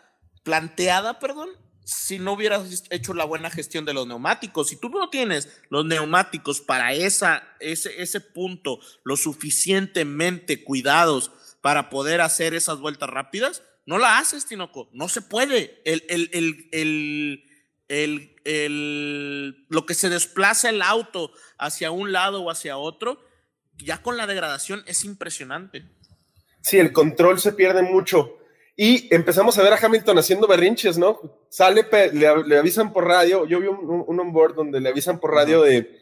[0.44, 1.50] planteada, perdón,
[1.84, 4.70] si no hubieras hecho la buena gestión de los neumáticos.
[4.70, 11.32] Si tú no tienes los neumáticos para esa, ese, ese punto lo suficientemente cuidados
[11.62, 14.90] para poder hacer esas vueltas rápidas, no la haces, Tinoco.
[14.94, 15.82] No se puede.
[15.86, 17.46] El, el, el, el,
[17.92, 23.20] el, lo que se desplaza el auto hacia un lado o hacia otro,
[23.78, 25.84] ya con la degradación es impresionante.
[26.62, 28.38] Sí, el control se pierde mucho.
[28.78, 31.20] Y empezamos a ver a Hamilton haciendo berrinches, ¿no?
[31.50, 33.46] Sale, le, avisan por radio.
[33.46, 36.00] Yo vi un, un onboard donde le avisan por radio de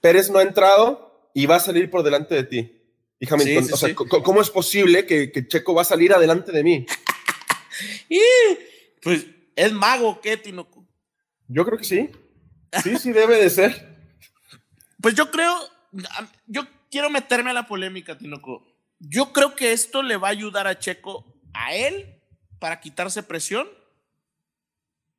[0.00, 2.74] Pérez no ha entrado y va a salir por delante de ti.
[3.20, 6.86] Y Hamilton, o sea, ¿cómo es posible que, Checo va a salir adelante de mí?
[9.02, 9.26] pues
[9.58, 10.86] es mago, ¿qué, Tinoco?
[11.48, 12.10] Yo creo que sí.
[12.80, 13.98] Sí, sí, debe de ser.
[15.02, 15.56] Pues yo creo,
[16.46, 18.64] yo quiero meterme a la polémica, Tinoco.
[19.00, 22.22] Yo creo que esto le va a ayudar a Checo a él
[22.60, 23.68] para quitarse presión,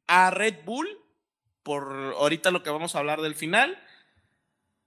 [0.07, 0.87] a Red Bull,
[1.61, 3.77] por ahorita lo que vamos a hablar del final,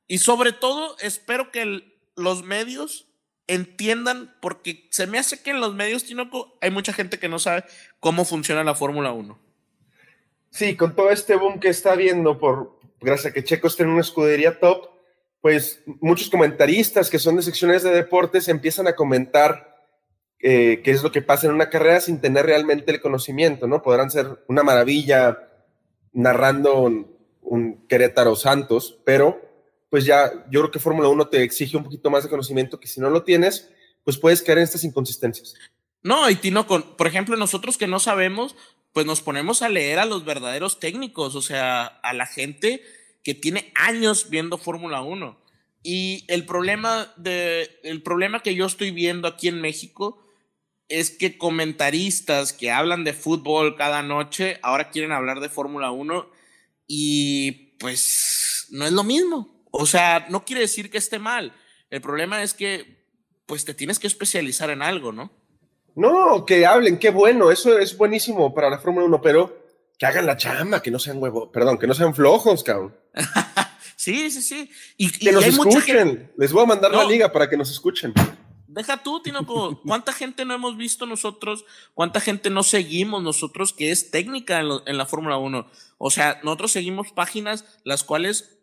[0.07, 3.07] y sobre todo espero que los medios
[3.49, 7.39] entiendan, porque se me hace que en los medios, Tinoco, hay mucha gente que no
[7.39, 7.65] sabe
[8.01, 9.42] cómo funciona la Fórmula 1.
[10.53, 13.89] Sí, con todo este boom que está viendo, por gracias a que Checo esté en
[13.89, 14.91] una escudería top,
[15.41, 19.83] pues muchos comentaristas que son de secciones de deportes empiezan a comentar
[20.41, 23.83] eh, qué es lo que pasa en una carrera sin tener realmente el conocimiento, ¿no?
[23.83, 25.39] Podrán ser una maravilla
[26.13, 27.11] narrando un,
[27.89, 29.41] Querétaro Santos, pero
[29.89, 32.89] pues ya yo creo que Fórmula 1 te exige un poquito más de conocimiento que
[32.89, 33.71] si no lo tienes,
[34.05, 35.55] pues puedes caer en estas inconsistencias.
[36.03, 38.57] No, y Tino, con, por ejemplo, nosotros que no sabemos,
[38.93, 42.83] pues nos ponemos a leer a los verdaderos técnicos, o sea, a la gente
[43.25, 45.41] que tiene años viendo Fórmula 1.
[45.83, 50.23] Y el problema, de, el problema que yo estoy viendo aquí en México
[50.89, 56.31] es que comentaristas que hablan de fútbol cada noche ahora quieren hablar de Fórmula 1
[56.87, 59.67] y pues no es lo mismo.
[59.71, 61.55] O sea, no quiere decir que esté mal.
[61.89, 63.07] El problema es que
[63.47, 65.33] pues te tienes que especializar en algo, ¿no?
[65.95, 69.63] No, que hablen, qué bueno, eso es buenísimo para la Fórmula 1, pero
[69.99, 72.97] que hagan la chamba, que no sean huevos, perdón, que no sean flojos, cabrón.
[73.97, 74.71] sí, sí, sí.
[74.97, 76.33] Y, que nos escuchen.
[76.37, 78.13] Les voy a mandar la liga para que nos escuchen.
[78.73, 79.83] Deja tú, Tinoco.
[79.83, 81.67] ¿Cuánta gente no hemos visto nosotros?
[81.93, 85.71] ¿Cuánta gente no seguimos nosotros que es técnica en, la Fórmula 1?
[85.99, 88.59] O sea, nosotros seguimos páginas las cuales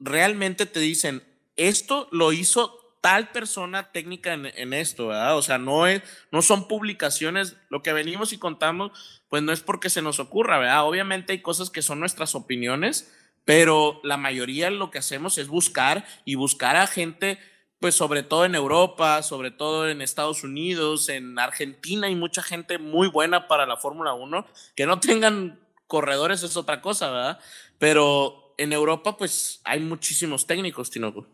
[0.00, 1.22] realmente te dicen,
[1.54, 5.36] esto lo hizo tal persona técnica en, esto, ¿verdad?
[5.36, 9.60] O sea, no, es, no son publicaciones, lo que venimos y contamos, pues no es
[9.60, 10.86] porque se nos ocurra, ¿verdad?
[10.86, 13.12] Obviamente hay cosas que son nuestras opiniones,
[13.44, 17.38] pero la mayoría lo que hacemos es buscar y buscar a gente
[17.80, 22.78] pues sobre todo en Europa, sobre todo en Estados Unidos, en Argentina hay mucha gente
[22.78, 24.46] muy buena para la Fórmula 1.
[24.76, 27.40] Que no tengan corredores es otra cosa, ¿verdad?
[27.78, 31.26] Pero en Europa pues hay muchísimos técnicos, Tinoco.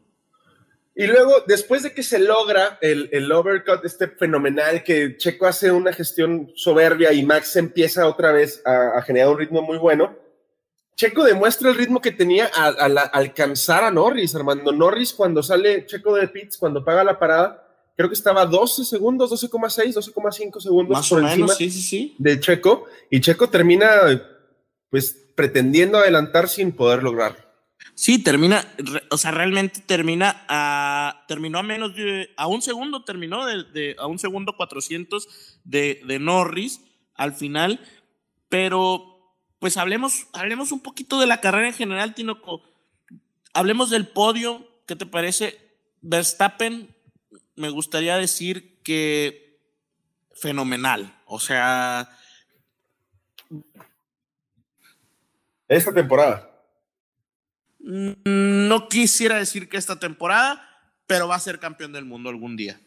[0.99, 5.71] Y luego, después de que se logra el, el overcut, este fenomenal, que Checo hace
[5.71, 10.15] una gestión soberbia y Max empieza otra vez a generar un ritmo muy bueno,
[10.99, 14.73] Checo demuestra el ritmo que tenía al, alcanzar a Norris, Armando.
[14.73, 17.65] Norris cuando sale Checo de pits, cuando paga la parada,
[17.97, 22.17] creo que estaba 12 segundos, 12,6, 12,5 segundos Más por o menos, sí, sí, sí.
[22.19, 22.87] de Checo.
[23.11, 23.89] Y Checo termina,
[24.91, 27.48] pues, pretendiendo adelantar sin poder lograrlo.
[27.95, 28.65] Sí, termina,
[29.11, 34.07] o sea, realmente termina a, terminó a menos de, a un segundo, terminó de, a
[34.07, 36.81] un segundo 400 de, Norris
[37.15, 37.81] al final,
[38.49, 42.63] pero pues hablemos, hablemos un poquito de la carrera en general, Tinoco.
[43.53, 44.65] Hablemos del podio.
[44.87, 45.59] ¿Qué te parece?
[46.01, 46.95] Verstappen,
[47.57, 49.61] me gustaría decir que
[50.35, 51.21] fenomenal.
[51.27, 52.09] O sea.
[55.67, 56.48] Esta temporada.
[57.79, 60.69] No quisiera decir que esta temporada,
[61.07, 62.81] pero va a ser campeón del mundo algún día.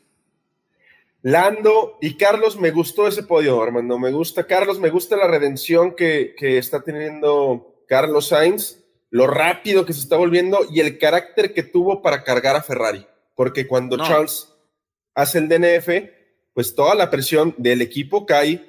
[1.23, 3.99] Lando y Carlos, me gustó ese podio, Armando.
[3.99, 9.93] Me gusta Carlos, me gusta la redención que, está teniendo Carlos Sainz, lo rápido que
[9.93, 13.06] se está volviendo y el carácter que tuvo para cargar a Ferrari.
[13.36, 14.49] Porque cuando Charles
[15.13, 15.89] hace el DNF,
[16.54, 18.67] pues toda la presión del equipo cae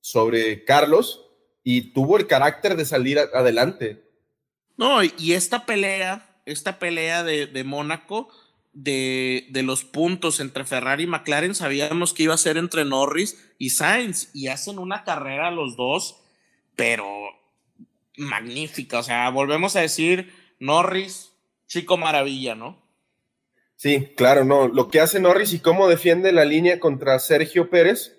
[0.00, 1.26] sobre Carlos
[1.64, 4.07] y tuvo el carácter de salir adelante.
[4.78, 8.28] No, y esta pelea, esta pelea de, de Mónaco,
[8.72, 13.52] de, de, los puntos entre Ferrari y McLaren, sabíamos que iba a ser entre Norris
[13.58, 16.20] y Sainz, y hacen una carrera los dos,
[16.76, 17.06] pero
[18.16, 19.00] magnífica.
[19.00, 21.32] O sea, volvemos a decir, Norris,
[21.66, 22.80] chico maravilla, ¿no?
[23.74, 24.68] Sí, claro, no.
[24.68, 28.16] Lo que hace Norris y cómo defiende la línea contra Sergio Pérez.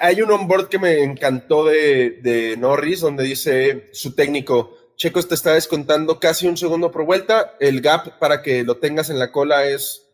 [0.00, 5.36] Hay un onboard que me encantó de, de Norris, donde dice su técnico, Checo te
[5.36, 9.30] está descontando casi un segundo por vuelta, el gap para que lo tengas en la
[9.30, 10.08] cola es,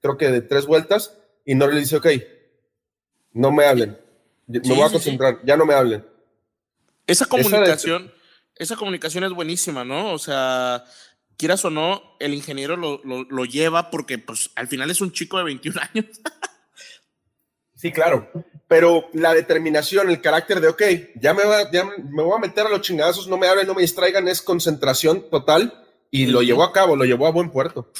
[0.00, 2.06] creo que de tres vueltas, y Norris dice, ok,
[3.32, 3.98] no me hablen,
[4.46, 6.06] me voy a concentrar, ya no me hablen.
[7.08, 8.12] Esa comunicación,
[8.54, 10.12] esa, comunicación es buenísima, ¿no?
[10.12, 10.84] O sea,
[11.36, 15.38] quieras o no, el ingeniero lo, lo, lleva porque pues al final es un chico
[15.38, 16.06] de 21 años.
[17.78, 18.30] sí, claro.
[18.66, 20.82] Pero la determinación, el carácter de, ok,
[21.14, 23.74] ya me, va, ya me voy a meter a los chingadazos, no me hablen, no
[23.74, 27.90] me distraigan, es concentración total y lo llevó a cabo, lo llevó a buen puerto.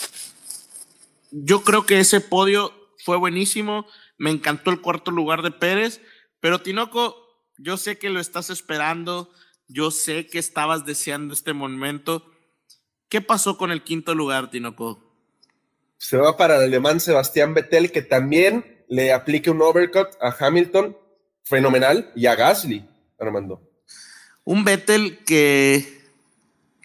[1.30, 2.72] Yo creo que ese podio
[3.04, 3.86] fue buenísimo,
[4.18, 6.00] me encantó el cuarto lugar de Pérez,
[6.40, 7.16] pero Tinoco,
[7.56, 9.30] yo sé que lo estás esperando,
[9.68, 12.30] yo sé que estabas deseando este momento.
[13.08, 15.02] ¿Qué pasó con el quinto lugar, Tinoco?
[15.98, 20.96] Se va para el alemán Sebastián Vettel, que también le aplica un overcut a Hamilton
[21.44, 23.62] fenomenal y a Gasly, Armando.
[24.44, 26.02] Un Vettel que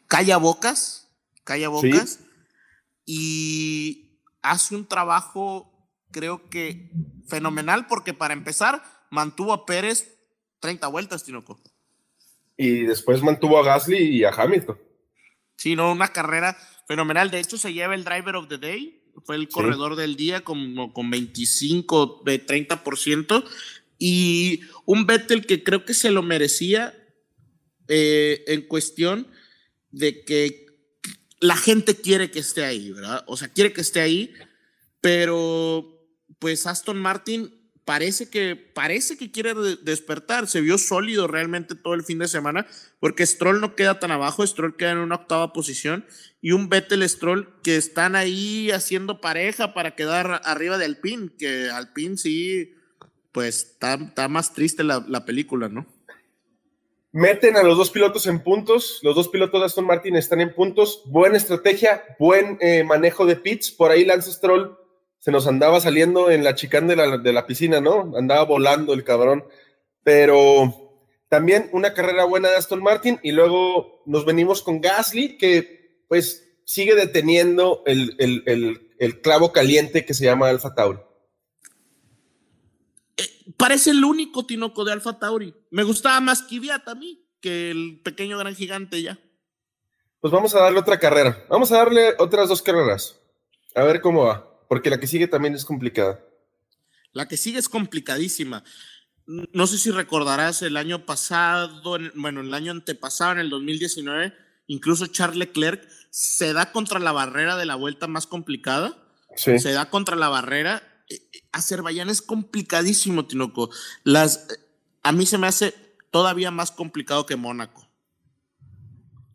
[0.07, 1.09] calla bocas,
[1.43, 2.19] calla bocas
[3.05, 5.71] y hace un trabajo,
[6.11, 6.91] creo que
[7.27, 10.17] fenomenal, porque para empezar mantuvo a Pérez
[10.59, 11.59] 30 vueltas, Tinoco.
[12.55, 14.79] Y después mantuvo a Gasly y a Hamilton.
[15.57, 17.31] Sí, no, una carrera fenomenal.
[17.31, 19.02] De hecho, se lleva el Driver of the Day.
[19.26, 23.43] Fue el corredor del día con, con 25, de 30%.
[23.99, 26.93] Y un Vettel que creo que se lo merecía
[27.88, 29.28] eh, en cuestión
[29.91, 30.65] de que
[31.39, 33.23] la gente quiere que esté ahí, ¿verdad?
[33.28, 34.34] O sea, quiere que esté ahí,
[35.02, 36.08] pero
[36.39, 37.54] pues Aston Martin
[37.85, 40.47] parece que, parece que quiere despertar.
[40.47, 42.65] Se vio sólido realmente todo el fin de semana,
[42.99, 46.05] porque Stroll no queda tan abajo, Stroll queda en una octava posición,
[46.41, 51.69] y un Vettel Stroll que están ahí haciendo pareja para quedar arriba de Alpine, que
[51.69, 52.73] Alpine sí,
[53.31, 55.85] pues está, más triste la, la, película, ¿no?
[57.11, 60.53] Meten a los dos pilotos en puntos, los dos pilotos de Aston Martin están en
[60.53, 64.77] puntos, buena estrategia, buen eh, manejo de pits, por ahí Lance Stroll
[65.23, 68.12] se nos andaba saliendo en la chicana de la, de la piscina, ¿no?
[68.17, 69.45] Andaba volando el cabrón.
[70.03, 76.03] Pero también una carrera buena de Aston Martin y luego nos venimos con Gasly, que
[76.09, 80.99] pues sigue deteniendo el, clavo caliente que se llama Alfa Tauri.
[83.15, 85.55] Eh, parece el único tinoco de Alfa Tauri.
[85.71, 89.17] Me gustaba más Kvyat a mí que el pequeño gran gigante ya.
[90.19, 91.45] Pues vamos a darle otra carrera.
[91.47, 93.17] Vamos a darle otras dos carreras.
[93.73, 94.52] A ver cómo va.
[94.73, 96.19] Porque la que sigue también es complicada.
[97.12, 98.63] La que sigue es complicadísima.
[99.27, 101.79] No sé si recordarás el año pasado,
[102.15, 104.33] bueno, el año antepasado, en el 2019,
[104.65, 108.97] incluso Charles Leclerc se da contra la barrera de la vuelta más complicada.
[109.36, 109.59] Sí.
[109.59, 110.81] Se da contra la barrera.
[111.07, 113.69] Eh, eh, Azerbaiyán es complicadísimo, Tinoco.
[114.03, 114.47] Las,
[115.03, 115.75] a mí se me hace
[116.09, 117.88] todavía más complicado que Mónaco.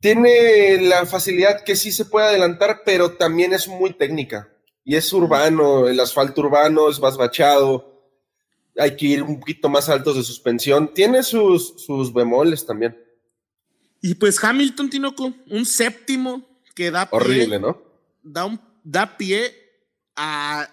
[0.00, 4.48] Tiene la facilidad que sí se puede adelantar, pero también es muy técnica
[4.88, 8.10] y es urbano, el asfalto urbano es más bachado,
[8.74, 12.98] hay que ir un poquito más altos de suspensión, tiene sus, sus bemoles también.
[14.00, 17.82] Y pues Hamilton, Tinoco, un séptimo que da pie, Horrible, ¿no?
[18.22, 19.52] Da, un, da pie
[20.16, 20.70] a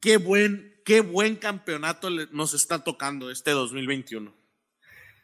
[0.00, 4.34] qué buen, qué buen campeonato nos está tocando este 2021.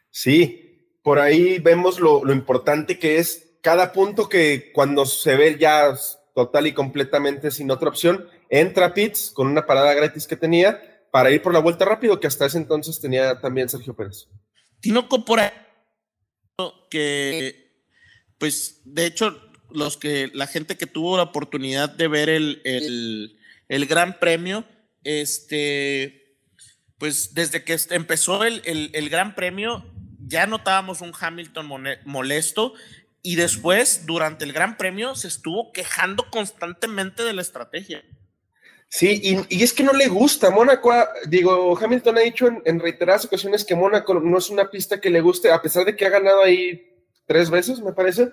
[0.09, 5.57] Sí, por ahí vemos lo, lo importante que es cada punto que cuando se ve
[5.59, 5.97] ya
[6.35, 8.27] total y completamente sin otra opción.
[8.49, 12.27] Entra Pitts con una parada gratis que tenía para ir por la vuelta rápido que
[12.27, 14.27] hasta ese entonces tenía también Sergio Pérez.
[14.79, 15.49] Tinoco por ahí
[16.89, 17.71] que,
[18.37, 19.39] pues, de hecho,
[19.69, 23.39] los que, la gente que tuvo la oportunidad de ver el, el,
[23.69, 24.65] el Gran Premio,
[25.03, 26.37] este,
[26.97, 29.85] pues desde que empezó el, el Gran Premio,
[30.29, 31.67] ya notábamos un Hamilton
[32.05, 32.73] molesto
[33.21, 38.03] y después, durante el Gran Premio, se estuvo quejando constantemente de la estrategia.
[38.87, 40.49] Sí, y, es que no le gusta.
[40.49, 40.91] Mónaco,
[41.27, 45.21] digo, Hamilton ha dicho en, reiteradas ocasiones que Mónaco no es una pista que le
[45.21, 48.31] guste, a pesar de que ha ganado ahí tres veces, me parece.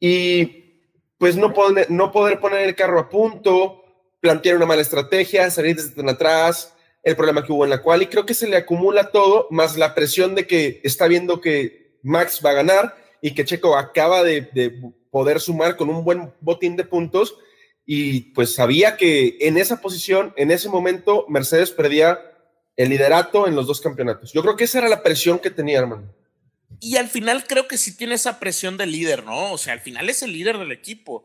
[0.00, 0.88] Y
[1.18, 1.54] pues no,
[1.88, 3.84] no poder poner el carro a punto,
[4.20, 8.02] plantear una mala estrategia, salir desde tan atrás, el problema que hubo en la cual,
[8.02, 11.98] y creo que se le acumula todo, más la presión de que está viendo que
[12.02, 14.70] Max va a ganar y que Checo acaba de, de
[15.10, 17.36] poder sumar con un buen botín de puntos,
[17.92, 22.20] y pues sabía que en esa posición, en ese momento, Mercedes perdía
[22.76, 24.32] el liderato en los dos campeonatos.
[24.32, 26.14] Yo creo que esa era la presión que tenía, hermano.
[26.80, 29.52] Y al final creo que sí tiene esa presión de líder, ¿no?
[29.52, 31.24] O sea, al final es el líder del equipo.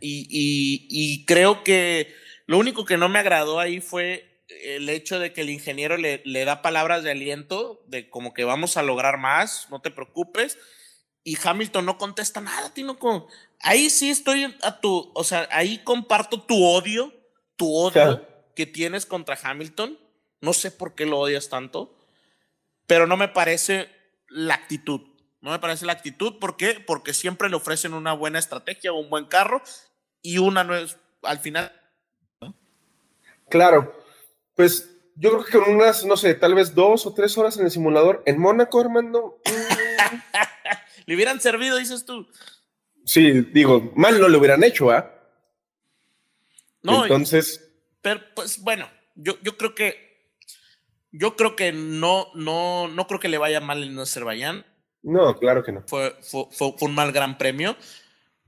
[0.00, 2.12] y, creo que
[2.46, 6.20] lo único que no me agradó ahí fue el hecho de que el ingeniero le,
[6.24, 10.58] le, da palabras de aliento, de como que vamos a lograr más, no te preocupes.
[11.26, 13.26] Y Hamilton no contesta nada, Tinoco.
[13.58, 17.12] Ahí sí estoy a tu, o sea, ahí comparto tu odio,
[17.56, 18.24] tu odio
[18.54, 19.98] que tienes contra Hamilton.
[20.40, 21.98] No sé por qué lo odias tanto,
[22.86, 23.90] pero no me parece
[24.28, 25.00] la actitud.
[25.40, 26.38] No me parece la actitud.
[26.38, 26.78] ¿Por qué?
[26.78, 29.62] Porque siempre le ofrecen una buena estrategia, un buen carro
[30.22, 31.72] y una no es al final.
[33.48, 34.00] Claro,
[34.54, 37.64] pues yo creo que con unas, no sé, tal vez dos o tres horas en
[37.64, 39.40] el simulador en Mónaco, Armando.
[41.06, 42.28] le hubieran servido, dices tú.
[43.04, 45.12] Sí, digo, mal no lo hubieran hecho, ¿ah?
[46.82, 47.68] No, entonces.
[48.02, 50.06] Pero, pues bueno, yo, yo creo que
[51.18, 54.66] yo creo que no, no, no creo que le vaya mal en Azerbaiyán.
[55.02, 55.82] No, claro que no.
[55.86, 57.76] Fue, fue, un mal gran premio.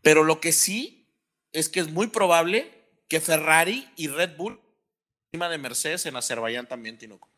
[0.02, 1.08] Pero lo que sí
[1.52, 2.70] es que es muy probable
[3.08, 4.60] que Ferrari y Red Bull
[5.32, 7.28] encima de Mercedes en Azerbaiyán también, Tinoco.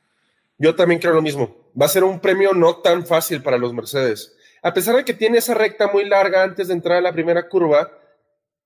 [0.59, 1.71] Yo también creo lo mismo.
[1.81, 4.37] Va a ser un premio no tan fácil para los Mercedes.
[4.63, 7.49] A pesar de que tiene esa recta muy larga antes de entrar a la primera
[7.49, 7.91] curva,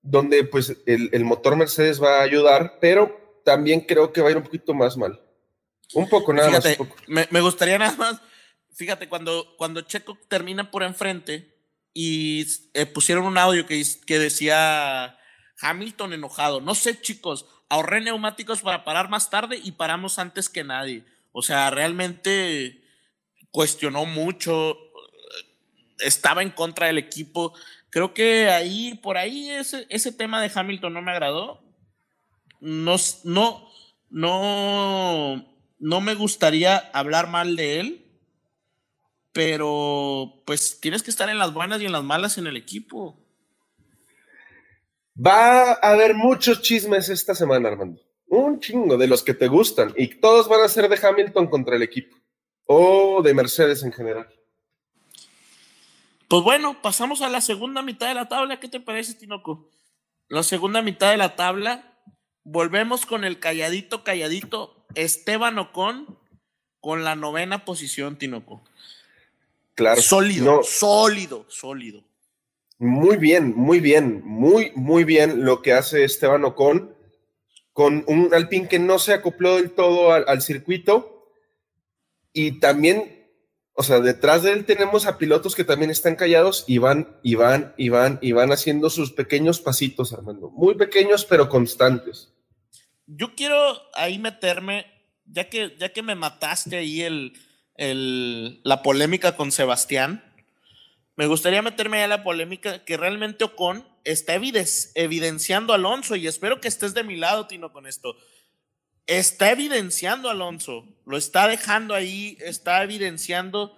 [0.01, 4.31] donde pues el, el motor Mercedes va a ayudar, pero también creo que va a
[4.31, 5.21] ir un poquito más mal.
[5.93, 6.65] Un poco, nada más.
[7.07, 8.21] Me, gustaría nada más,
[8.73, 11.55] fíjate, cuando, cuando Checo termina por enfrente
[11.93, 15.17] y eh, pusieron un audio que, que decía
[15.61, 16.59] Hamilton enojado.
[16.59, 21.05] No sé, chicos, ahorré neumáticos para parar más tarde y paramos antes que nadie.
[21.31, 22.81] O sea, realmente
[23.51, 24.77] cuestionó mucho,
[25.99, 27.53] estaba en contra del equipo.
[27.89, 31.63] Creo que ahí, por ahí, ese, ese tema de Hamilton no me agradó.
[32.59, 33.69] No, no,
[34.09, 35.45] no,
[35.79, 38.05] no me gustaría hablar mal de él,
[39.31, 43.17] pero pues tienes que estar en las buenas y en las malas en el equipo.
[45.15, 48.01] Va a haber muchos chismes esta semana, Armando.
[48.27, 49.93] Un chingo de los que te gustan.
[49.95, 52.17] Y todos van a ser de Hamilton contra el equipo.
[52.65, 54.27] O de Mercedes en general.
[56.27, 58.59] Pues bueno, pasamos a la segunda mitad de la tabla.
[58.59, 59.69] ¿Qué te parece, Tinoco?
[60.27, 61.93] La segunda mitad de la tabla.
[62.43, 66.17] Volvemos con el calladito, calladito Esteban Ocon
[66.79, 68.63] con la novena posición, Tinoco.
[69.73, 70.01] Claro.
[70.01, 72.03] Sólido, sólido, sólido.
[72.77, 76.95] Muy bien, muy bien, muy, muy bien lo que hace Esteban Ocon
[77.75, 81.29] con un Alpine que no se acopló del todo al, circuito
[82.31, 83.14] y también,
[83.75, 87.35] o sea, detrás de él tenemos a pilotos que también están callados y van, y
[87.35, 90.49] van, y van, y van haciendo sus pequeños pasitos, Armando.
[90.49, 92.31] Muy pequeños, pero constantes
[93.07, 94.85] yo quiero ahí meterme,
[95.25, 97.33] ya que, ya que me mataste ahí el,
[97.75, 100.23] el, la polémica con Sebastián,
[101.15, 106.27] me gustaría meterme ahí a la polémica que realmente Ocon está evidenciando a Alonso y
[106.27, 108.15] espero que estés de mi lado, Tino, con esto.
[109.07, 113.77] Está evidenciando a Alonso, lo está dejando ahí, está evidenciando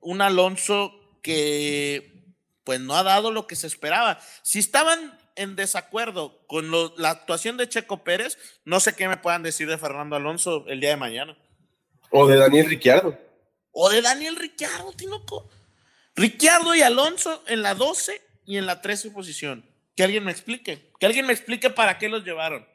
[0.00, 2.18] un Alonso que
[2.64, 4.20] pues no ha dado lo que se esperaba.
[4.42, 9.42] Si estaban en desacuerdo con la actuación de Checo Pérez, no sé qué me puedan
[9.42, 11.38] decir de Fernando Alonso el día de mañana.
[12.10, 13.16] O de Daniel Ricciardo.
[13.70, 15.48] O de Daniel Ricciardo, Tinoco.
[16.16, 19.64] Ricciardo y Alonso en la 12 y en la 13 posición.
[19.96, 20.90] Que alguien me explique.
[20.98, 22.66] Que alguien me explique para qué los llevaron.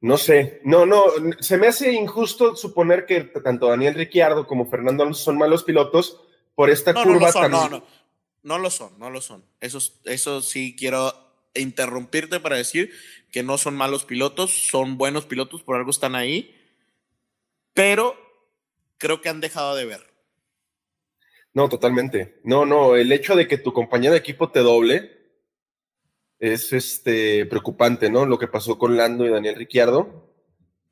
[0.00, 1.04] No sé, no, no,
[1.40, 6.20] se me hace injusto suponer que tanto Daniel Ricciardo como Fernando Alonso son malos pilotos
[6.54, 7.84] por esta curva no, no, no,
[8.42, 9.44] no lo son, no lo son.
[9.60, 11.12] Eso, eso sí quiero
[11.54, 12.92] interrumpirte para decir
[13.32, 16.54] que no son malos pilotos, son buenos pilotos, por algo están ahí,
[17.72, 18.16] pero
[18.98, 20.14] creo que han dejado de ver.
[21.52, 22.40] No, totalmente.
[22.44, 25.23] No, no, el hecho de que tu compañero de equipo te doble
[26.52, 28.26] es este preocupante, ¿no?
[28.26, 30.30] Lo que pasó con Lando y Daniel Ricciardo.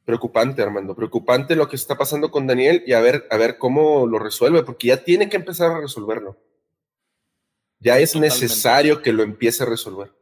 [0.04, 4.06] Preocupante, Armando, preocupante lo que está pasando con Daniel y a ver, a ver cómo
[4.06, 6.38] lo resuelve, porque ya tiene que empezar a resolverlo.
[7.78, 10.12] Ya es necesario que lo empiece a resolver.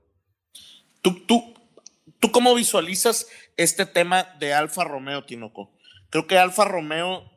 [1.01, 1.55] ¿Tú, tú,
[2.19, 5.71] ¿Tú cómo visualizas este tema de Alfa Romeo, Tinoco?
[6.11, 7.31] Creo que Alfa Romeo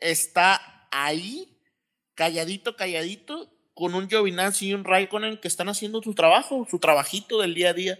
[0.00, 1.58] está ahí,
[2.14, 7.42] calladito, calladito, con un Giovinazzi y un Raikkonen que están haciendo su trabajo, su trabajito
[7.42, 7.98] del día a día.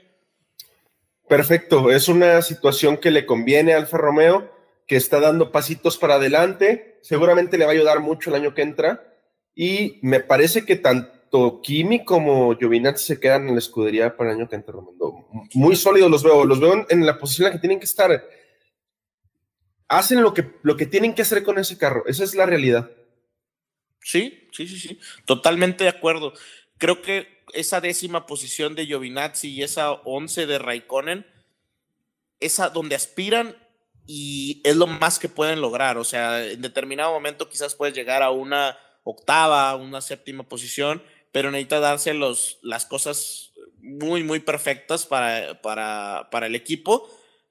[1.28, 4.50] Perfecto, es una situación que le conviene a Alfa Romeo,
[4.86, 8.62] que está dando pasitos para adelante, seguramente le va a ayudar mucho el año que
[8.62, 9.04] entra
[9.54, 14.36] y me parece que tanto Kimi como Giovinazzi se quedan en la escudería para el
[14.38, 14.76] año que entra,
[15.52, 18.26] Muy sólidos los veo, los veo en la posición en la que tienen que estar.
[19.88, 22.90] Hacen lo que, lo que tienen que hacer con ese carro, esa es la realidad.
[24.06, 26.32] Sí, sí, sí, sí, totalmente de acuerdo.
[26.78, 31.26] Creo que esa décima posición de Giovinazzi y esa once de Raikkonen,
[32.38, 33.56] esa donde aspiran
[34.06, 35.98] y es lo más que pueden lograr.
[35.98, 41.02] O sea, en determinado momento quizás puedes llegar a una octava, una séptima posición,
[41.32, 47.10] pero necesita darse los, las cosas muy, muy perfectas para, para, para el equipo.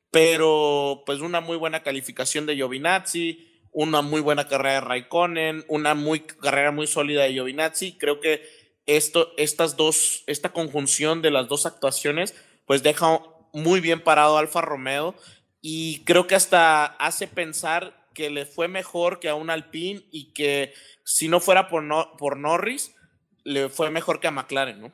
[0.10, 5.96] Pero pues una muy buena calificación de Giovinazzi, una muy buena carrera de Raikkonen, una
[5.96, 7.98] muy, carrera muy sólida de Giovinazzi.
[7.98, 8.42] Creo que
[8.86, 12.34] esto, estas dos, esta conjunción de las dos actuaciones,
[12.66, 13.20] pues deja
[13.52, 15.14] muy bien parado Alfa Romeo
[15.62, 20.32] y creo que hasta hace pensar que le fue mejor que a un Alpine y
[20.32, 20.74] que
[21.04, 21.84] si no fuera por,
[22.18, 22.96] por Norris,
[23.44, 24.94] le fue mejor que a McLaren, ¿no?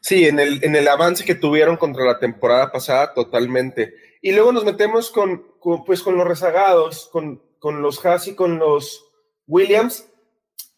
[0.00, 3.94] Sí, en el, en el avance que tuvieron contra la temporada pasada, totalmente.
[4.20, 5.44] Y luego nos metemos con,
[5.86, 9.04] pues, con los rezagados, con, con los Haas y con los
[9.46, 10.06] Williams.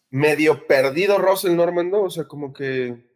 [0.09, 2.03] Medio perdido Russell Norman, ¿no?
[2.03, 3.11] O sea, como que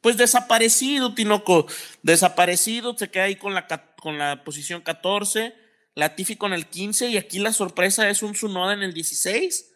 [0.00, 1.66] pues desaparecido, Tinoco,
[2.02, 3.66] desaparecido, se queda ahí con la,
[4.00, 5.54] con la posición 14,
[5.94, 9.72] Latifi con el 15 y aquí la sorpresa es un Sunoda en el 16.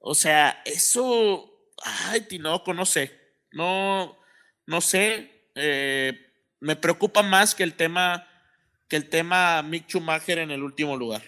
[0.00, 3.12] O sea, eso, ay, Tinoco, no sé,
[3.52, 4.18] no,
[4.66, 6.12] no sé, eh,
[6.60, 8.28] me preocupa más que el tema,
[8.88, 11.22] que el tema Mick Schumacher en el último lugar.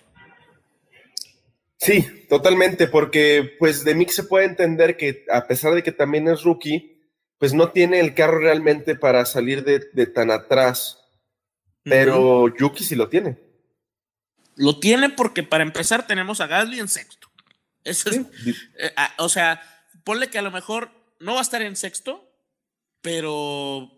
[1.79, 6.27] Sí, totalmente, porque pues de Mick se puede entender que a pesar de que también
[6.29, 6.97] es rookie,
[7.39, 10.99] pues no tiene el carro realmente para salir de, tan atrás.
[11.83, 13.39] Pero Yuki sí lo tiene.
[14.57, 17.29] Lo tiene porque para empezar tenemos a Gasly en sexto.
[17.85, 19.63] Eso es, eh, ah, o sea,
[20.03, 22.29] ponle que a lo mejor no va a estar en sexto,
[23.03, 23.93] pero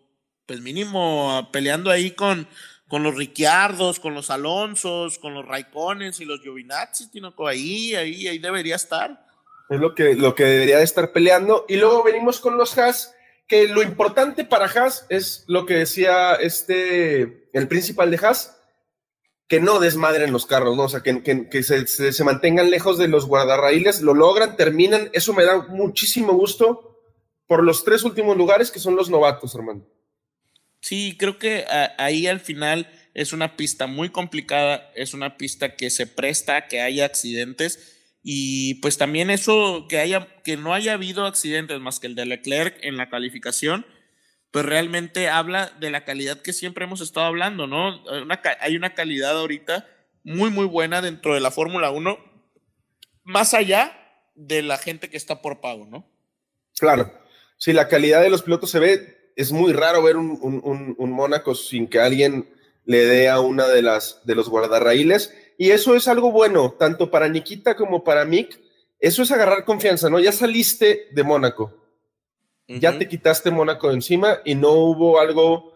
[0.45, 2.47] pues mínimo peleando ahí con,
[2.89, 7.11] con los Ricciardos, con los Alonsos, con los Raikkonens y los Giovinazzi,
[7.47, 9.27] ahí, ahí, ahí debería estar.
[9.69, 11.67] Es lo que, lo que debería de estar peleando.
[11.69, 13.15] Y luego venimos con los Haas,
[13.47, 18.59] que lo importante para Haas es lo que decía este, el principal de Haas,
[19.47, 20.85] que no desmadren los carros, ¿no?
[20.85, 25.45] O sea, que, que, se, mantengan lejos de los guardarraíles, lo logran, terminan, eso me
[25.45, 27.01] da muchísimo gusto
[27.47, 29.87] por los tres últimos lugares que son los novatos, hermano.
[30.81, 31.65] Sí, creo que
[31.99, 36.69] ahí al final es una pista muy complicada, es una pista que se presta a
[36.69, 41.99] que haya accidentes y pues también eso, que, haya, que no haya habido accidentes más
[41.99, 43.87] que el de Leclerc en la calificación,
[44.51, 48.05] pues realmente habla de la calidad que siempre hemos estado hablando, ¿no?
[48.61, 49.89] hay una calidad ahorita
[50.25, 52.19] muy, muy buena dentro de la Fórmula 1,
[53.25, 53.97] más allá
[54.35, 56.09] de la gente que está por pago, ¿no?
[56.79, 57.13] Claro,
[57.57, 61.11] si la calidad de los pilotos se ve, es muy raro ver un, un, un
[61.13, 62.49] Mónaco sin que alguien
[62.85, 67.11] le dé a una de las de los guardarraíles y eso es algo bueno, tanto
[67.11, 68.59] para Nikita como para Mick.
[68.99, 70.19] Eso es agarrar confianza, ¿no?
[70.19, 71.73] Ya saliste de Mónaco.
[72.67, 75.73] Ya te quitaste Mónaco de encima y no hubo algo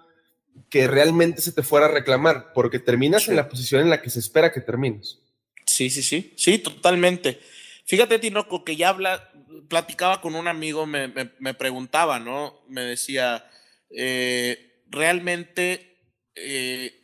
[0.68, 4.10] que realmente se te fuera a reclamar, porque terminas en la posición en la que
[4.10, 5.20] se espera que termines.
[5.64, 7.40] Sí, sí, sí, sí, totalmente.
[7.84, 9.31] Fíjate, Tinoco, que ya habla,
[9.68, 11.08] platicaba con un amigo, me,
[11.54, 12.62] preguntaba, ¿no?
[12.68, 13.48] Me decía,
[13.90, 15.98] eh, realmente
[16.34, 17.02] eh,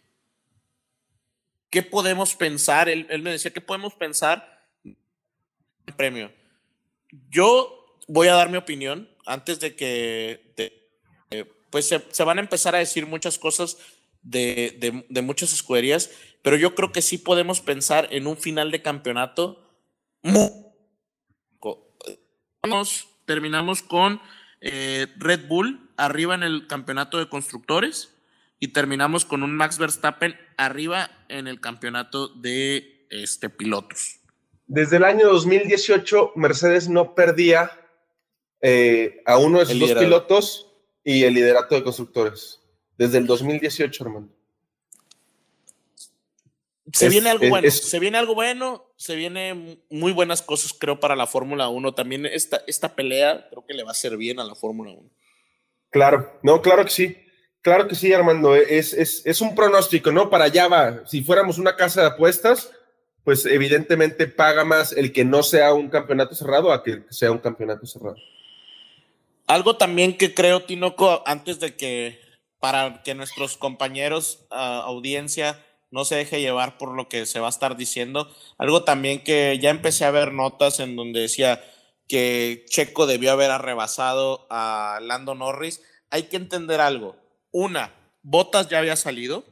[1.70, 2.88] ¿qué podemos pensar?
[2.88, 4.66] Él, me decía, ¿qué podemos pensar?
[5.96, 6.32] Premio.
[7.30, 10.52] Yo voy a dar mi opinión antes de que,
[11.30, 13.78] eh, pues se, van a empezar a decir muchas cosas
[14.22, 16.10] de, muchas escuderías,
[16.42, 19.64] pero yo creo que sí podemos pensar en un final de campeonato.
[23.24, 24.20] Terminamos con
[24.60, 28.14] eh, Red Bull arriba en el campeonato de constructores
[28.60, 34.18] y terminamos con un Max Verstappen arriba en el campeonato de este, pilotos.
[34.66, 37.70] Desde el año 2018, Mercedes no perdía
[38.60, 40.72] eh, a uno de sus dos pilotos
[41.04, 42.60] y el liderato de constructores.
[42.98, 44.28] Desde el 2018, hermano.
[46.92, 51.14] Se viene algo bueno, se viene algo bueno, se vienen muy buenas cosas, creo, para
[51.14, 51.94] la Fórmula 1.
[51.94, 55.08] También esta, esta pelea creo que le va a ser bien a la Fórmula 1.
[55.90, 57.16] Claro, no, claro que sí.
[57.62, 60.30] Claro que sí, Armando, es, es, un pronóstico, ¿no?
[60.30, 61.06] Para allá va.
[61.06, 62.72] Si fuéramos una casa de apuestas,
[63.22, 67.38] pues evidentemente paga más el que no sea un campeonato cerrado a que sea un
[67.38, 68.16] campeonato cerrado.
[69.46, 72.20] Algo también que creo, Tinoco, antes de que
[72.58, 77.46] para que nuestros compañeros, ah, audiencia, no se deje llevar por lo que se va
[77.46, 78.34] a estar diciendo.
[78.58, 81.62] Algo también que ya empecé a ver notas en donde decía
[82.06, 85.82] que Checo debió haber arrebasado a Lando Norris.
[86.10, 87.16] Hay que entender algo.
[87.50, 89.44] Una, Bottas ya había salido,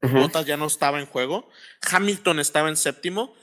[0.00, 1.48] Bottas ya no estaba en juego,
[1.90, 3.34] Hamilton estaba en séptimo.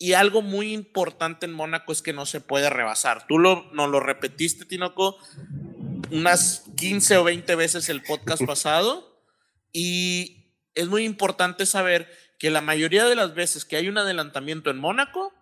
[0.00, 3.26] Y algo muy importante en Mónaco es que no se puede rebasar.
[3.26, 5.18] Tú lo, nos lo repetiste, Tinoco,
[6.12, 9.24] unas 15 o 20 veces el podcast pasado.
[9.72, 10.37] Y
[10.78, 12.08] es muy importante saber
[12.38, 15.32] que la mayoría de las veces que hay un adelantamiento en Mónaco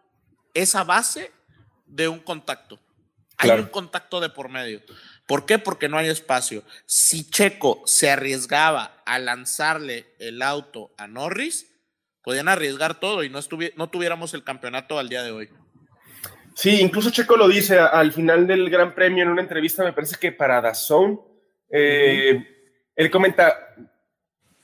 [0.54, 1.30] es a base
[1.84, 2.80] de un contacto.
[3.36, 4.80] Hay un contacto de por medio.
[5.26, 5.58] ¿Por qué?
[5.58, 6.62] Porque no hay espacio.
[6.86, 11.66] Si Checo se arriesgaba a lanzarle el auto a Norris,
[12.22, 13.40] podían arriesgar todo y no,
[13.76, 15.50] no tuviéramos el campeonato al día de hoy.
[16.54, 20.16] Sí, incluso Checo lo dice al final del Gran Premio en una entrevista, me parece
[20.18, 21.20] que para Dazón.
[21.70, 22.42] Eh,
[22.96, 23.74] Él comenta,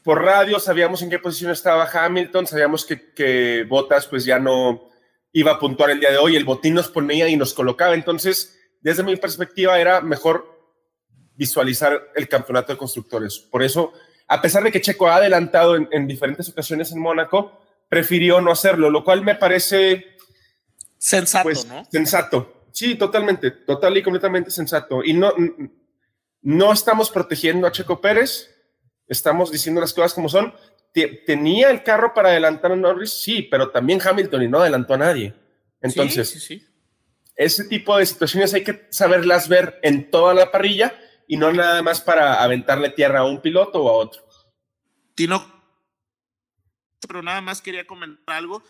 [0.02, 4.88] por radio sabíamos en qué posición estaba Hamilton, sabíamos que, que Bottas pues ya no
[5.32, 8.58] iba a puntuar el día de hoy, el botín nos ponía y nos colocaba, entonces
[8.80, 10.52] desde mi perspectiva era mejor
[11.34, 13.38] visualizar el campeonato de constructores.
[13.38, 13.92] Por eso,
[14.28, 18.90] a pesar de que Checo ha adelantado en, diferentes ocasiones en Mónaco, prefirió no hacerlo,
[18.90, 20.16] lo cual me parece
[20.98, 21.84] sensato, pues, ¿no?
[21.90, 22.66] Sensato.
[22.72, 25.04] Sí, totalmente, total y completamente sensato.
[25.04, 25.32] Y no,
[26.42, 28.51] no estamos protegiendo a Checo Pérez,
[29.08, 30.54] estamos diciendo las cosas como son.
[31.26, 34.98] Tenía el carro para adelantar a Norris, sí, pero también Hamilton y no adelantó a
[34.98, 35.34] nadie.
[35.80, 36.66] Entonces, sí, sí, sí.
[37.34, 40.94] ese tipo de situaciones hay que saberlas ver en toda la parrilla
[41.26, 44.22] y no nada más para aventarle tierra a un piloto o a otro.
[45.14, 45.44] Tino,
[47.08, 48.62] pero nada más quería comentar algo.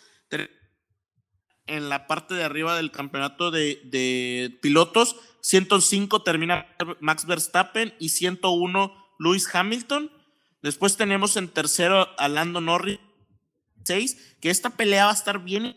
[1.66, 6.66] En la parte de arriba del campeonato de, de pilotos, 105 termina
[7.01, 10.11] Max Verstappen y 101 Lewis Hamilton.
[10.62, 13.00] Después tenemos en tercero a Lando Norris,
[13.84, 15.76] 6, que esta pelea va a estar bien.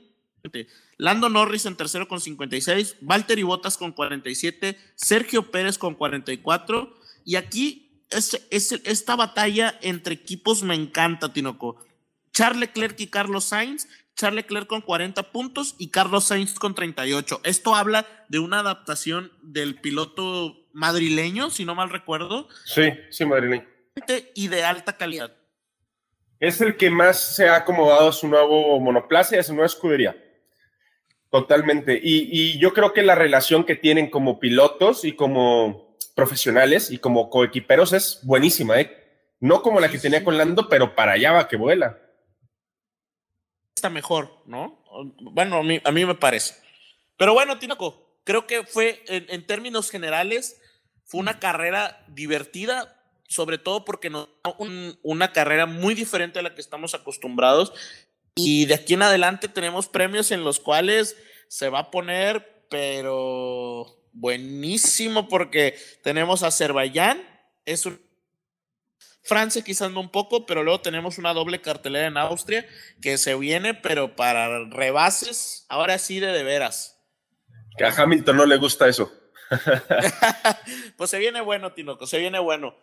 [0.98, 6.96] Lando Norris en tercero con 56, Valtteri Bottas con 47, Sergio Pérez con 44.
[7.26, 11.84] Y aquí es, esta batalla entre equipos me encanta, Tinoco.
[12.32, 17.42] Charles Leclerc y Carlos Sainz, Charles Leclerc con 40 puntos y Carlos Sainz con 38.
[17.44, 22.48] Esto habla de una adaptación del piloto madrileño, si no mal recuerdo.
[22.66, 23.75] Sí, sí, madrileño.
[24.34, 25.34] Y de alta calidad.
[26.40, 29.68] Es el que más se ha acomodado a su nuevo monoplaza y a su nueva
[29.68, 30.16] escudería.
[31.30, 32.00] Totalmente.
[32.02, 37.30] Y, yo creo que la relación que tienen como pilotos y como profesionales y como
[37.30, 39.02] coequiperos es buenísima, ¿eh?
[39.40, 42.00] No como la que tenía con Lando, pero para allá va que vuela.
[43.76, 44.82] Está mejor, ¿no?
[45.20, 46.56] Bueno, a mí, a mí me parece.
[47.18, 50.62] Pero bueno, Tinoco, creo que fue, en, términos generales,
[51.06, 52.95] fue una carrera divertida,
[53.28, 54.30] sobre todo porque no
[55.02, 57.74] una carrera muy diferente a la que estamos acostumbrados
[58.36, 61.18] y de aquí en adelante tenemos premios en los cuales
[61.48, 67.22] se va a poner, pero buenísimo porque tenemos Azerbaiyán,
[67.66, 68.06] es un
[69.26, 72.64] Francia quizás no un poco, pero luego tenemos una doble cartelera en Austria
[73.02, 77.02] que se viene, pero para rebases, ahora sí de de veras.
[77.76, 79.12] Que a Hamilton no le gusta eso.
[80.98, 82.76] pues se viene bueno, Tinoco, se viene bueno.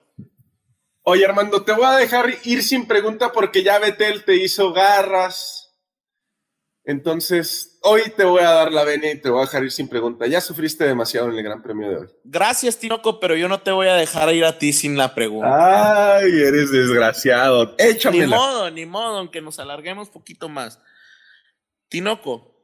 [1.05, 5.62] Oye, Armando, te voy a dejar ir sin pregunta porque ya Betel te hizo garras.
[6.84, 9.88] Entonces, hoy te voy a dar la venia y te voy a dejar ir sin
[9.88, 10.26] pregunta.
[10.26, 12.09] Ya sufriste demasiado en el Gran Premio de hoy.
[12.24, 16.16] Gracias, Tinoco, pero yo no te voy a dejar ir a ti sin la pregunta.
[16.16, 17.74] Ay, eres desgraciado.
[17.78, 18.24] Échamela.
[18.24, 20.80] Ni modo, ni modo, aunque nos alarguemos poquito más.
[21.88, 22.62] Tinoco,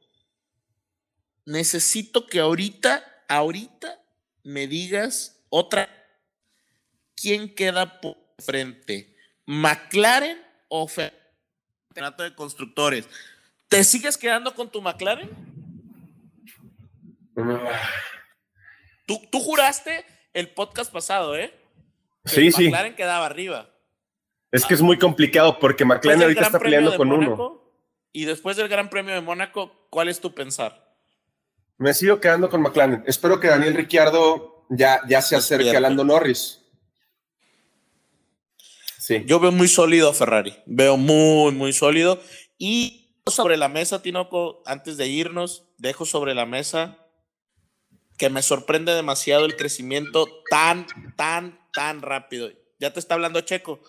[1.45, 4.01] necesito que ahorita, ahorita
[4.43, 5.89] me digas otra.
[7.15, 9.15] ¿Quién queda por frente,
[9.45, 10.37] McLaren
[10.67, 10.87] o
[11.87, 13.07] campeonato de constructores.
[13.67, 15.29] ¿Te sigues quedando con tu McLaren?
[19.05, 21.53] Tú, tú juraste el podcast pasado, ¿eh?
[22.25, 22.65] sí, sí.
[22.65, 23.69] McLaren quedaba arriba.
[24.51, 27.61] Es que es muy complicado porque McLaren ahorita está peleando con uno.
[28.11, 30.95] Y después del Gran Premio de Mónaco, ¿cuál es tu pensar?
[31.77, 33.03] Me sigo quedando con McLaren.
[33.05, 36.58] Espero que Daniel Ricciardo ya, ya se acerque a Lando Norris.
[39.25, 40.55] Yo veo muy sólido a Ferrari.
[40.65, 42.21] Veo muy, muy sólido.
[42.57, 46.97] Y sobre la mesa, Tinoco, antes de irnos, dejo sobre la mesa
[48.17, 50.85] que me sorprende demasiado el crecimiento tan,
[51.15, 52.49] tan, tan rápido.
[52.77, 53.79] Ya te está hablando Checo.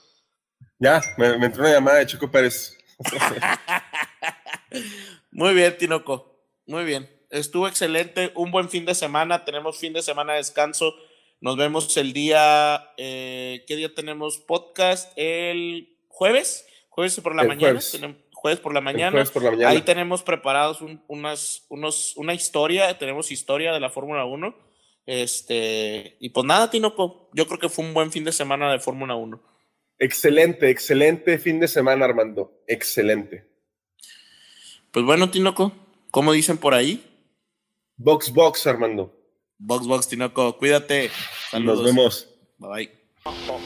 [0.79, 2.77] Ya, me, me entró una llamada de Checo Pérez.
[5.33, 6.47] Muy bien, Tinoco.
[6.67, 7.11] Muy bien.
[7.31, 8.33] Estuvo excelente.
[8.37, 9.45] Un buen fin de semana.
[9.45, 10.95] Tenemos fin de semana de descanso
[11.41, 15.11] Nos vemos el día, eh, ¿qué día tenemos podcast?
[15.17, 17.67] El jueves, jueves por la El mañana.
[17.69, 17.93] jueves.
[17.93, 19.11] Tenemos, jueves por la mañana.
[19.13, 19.71] jueves por la mañana.
[19.71, 24.55] Ahí tenemos preparados un- unas, unos, una historia, tenemos historia de la Fórmula 1.
[25.07, 28.79] Este, y pues nada, Tinoco, yo creo que fue un buen fin de semana de
[28.79, 29.43] Fórmula 1.
[29.99, 32.53] Excelente, excelente fin de semana, Armando.
[32.67, 33.47] Excelente.
[34.91, 35.73] Pues bueno, Tinoco,
[36.11, 37.03] ¿cómo dicen por ahí?
[37.97, 39.15] Box, box, Armando.
[39.61, 41.11] Box, box, Tinoco, cuídate.
[41.51, 41.83] Saludos.
[41.83, 42.29] Nos vemos.
[42.59, 42.71] Bye
[43.25, 43.60] bye.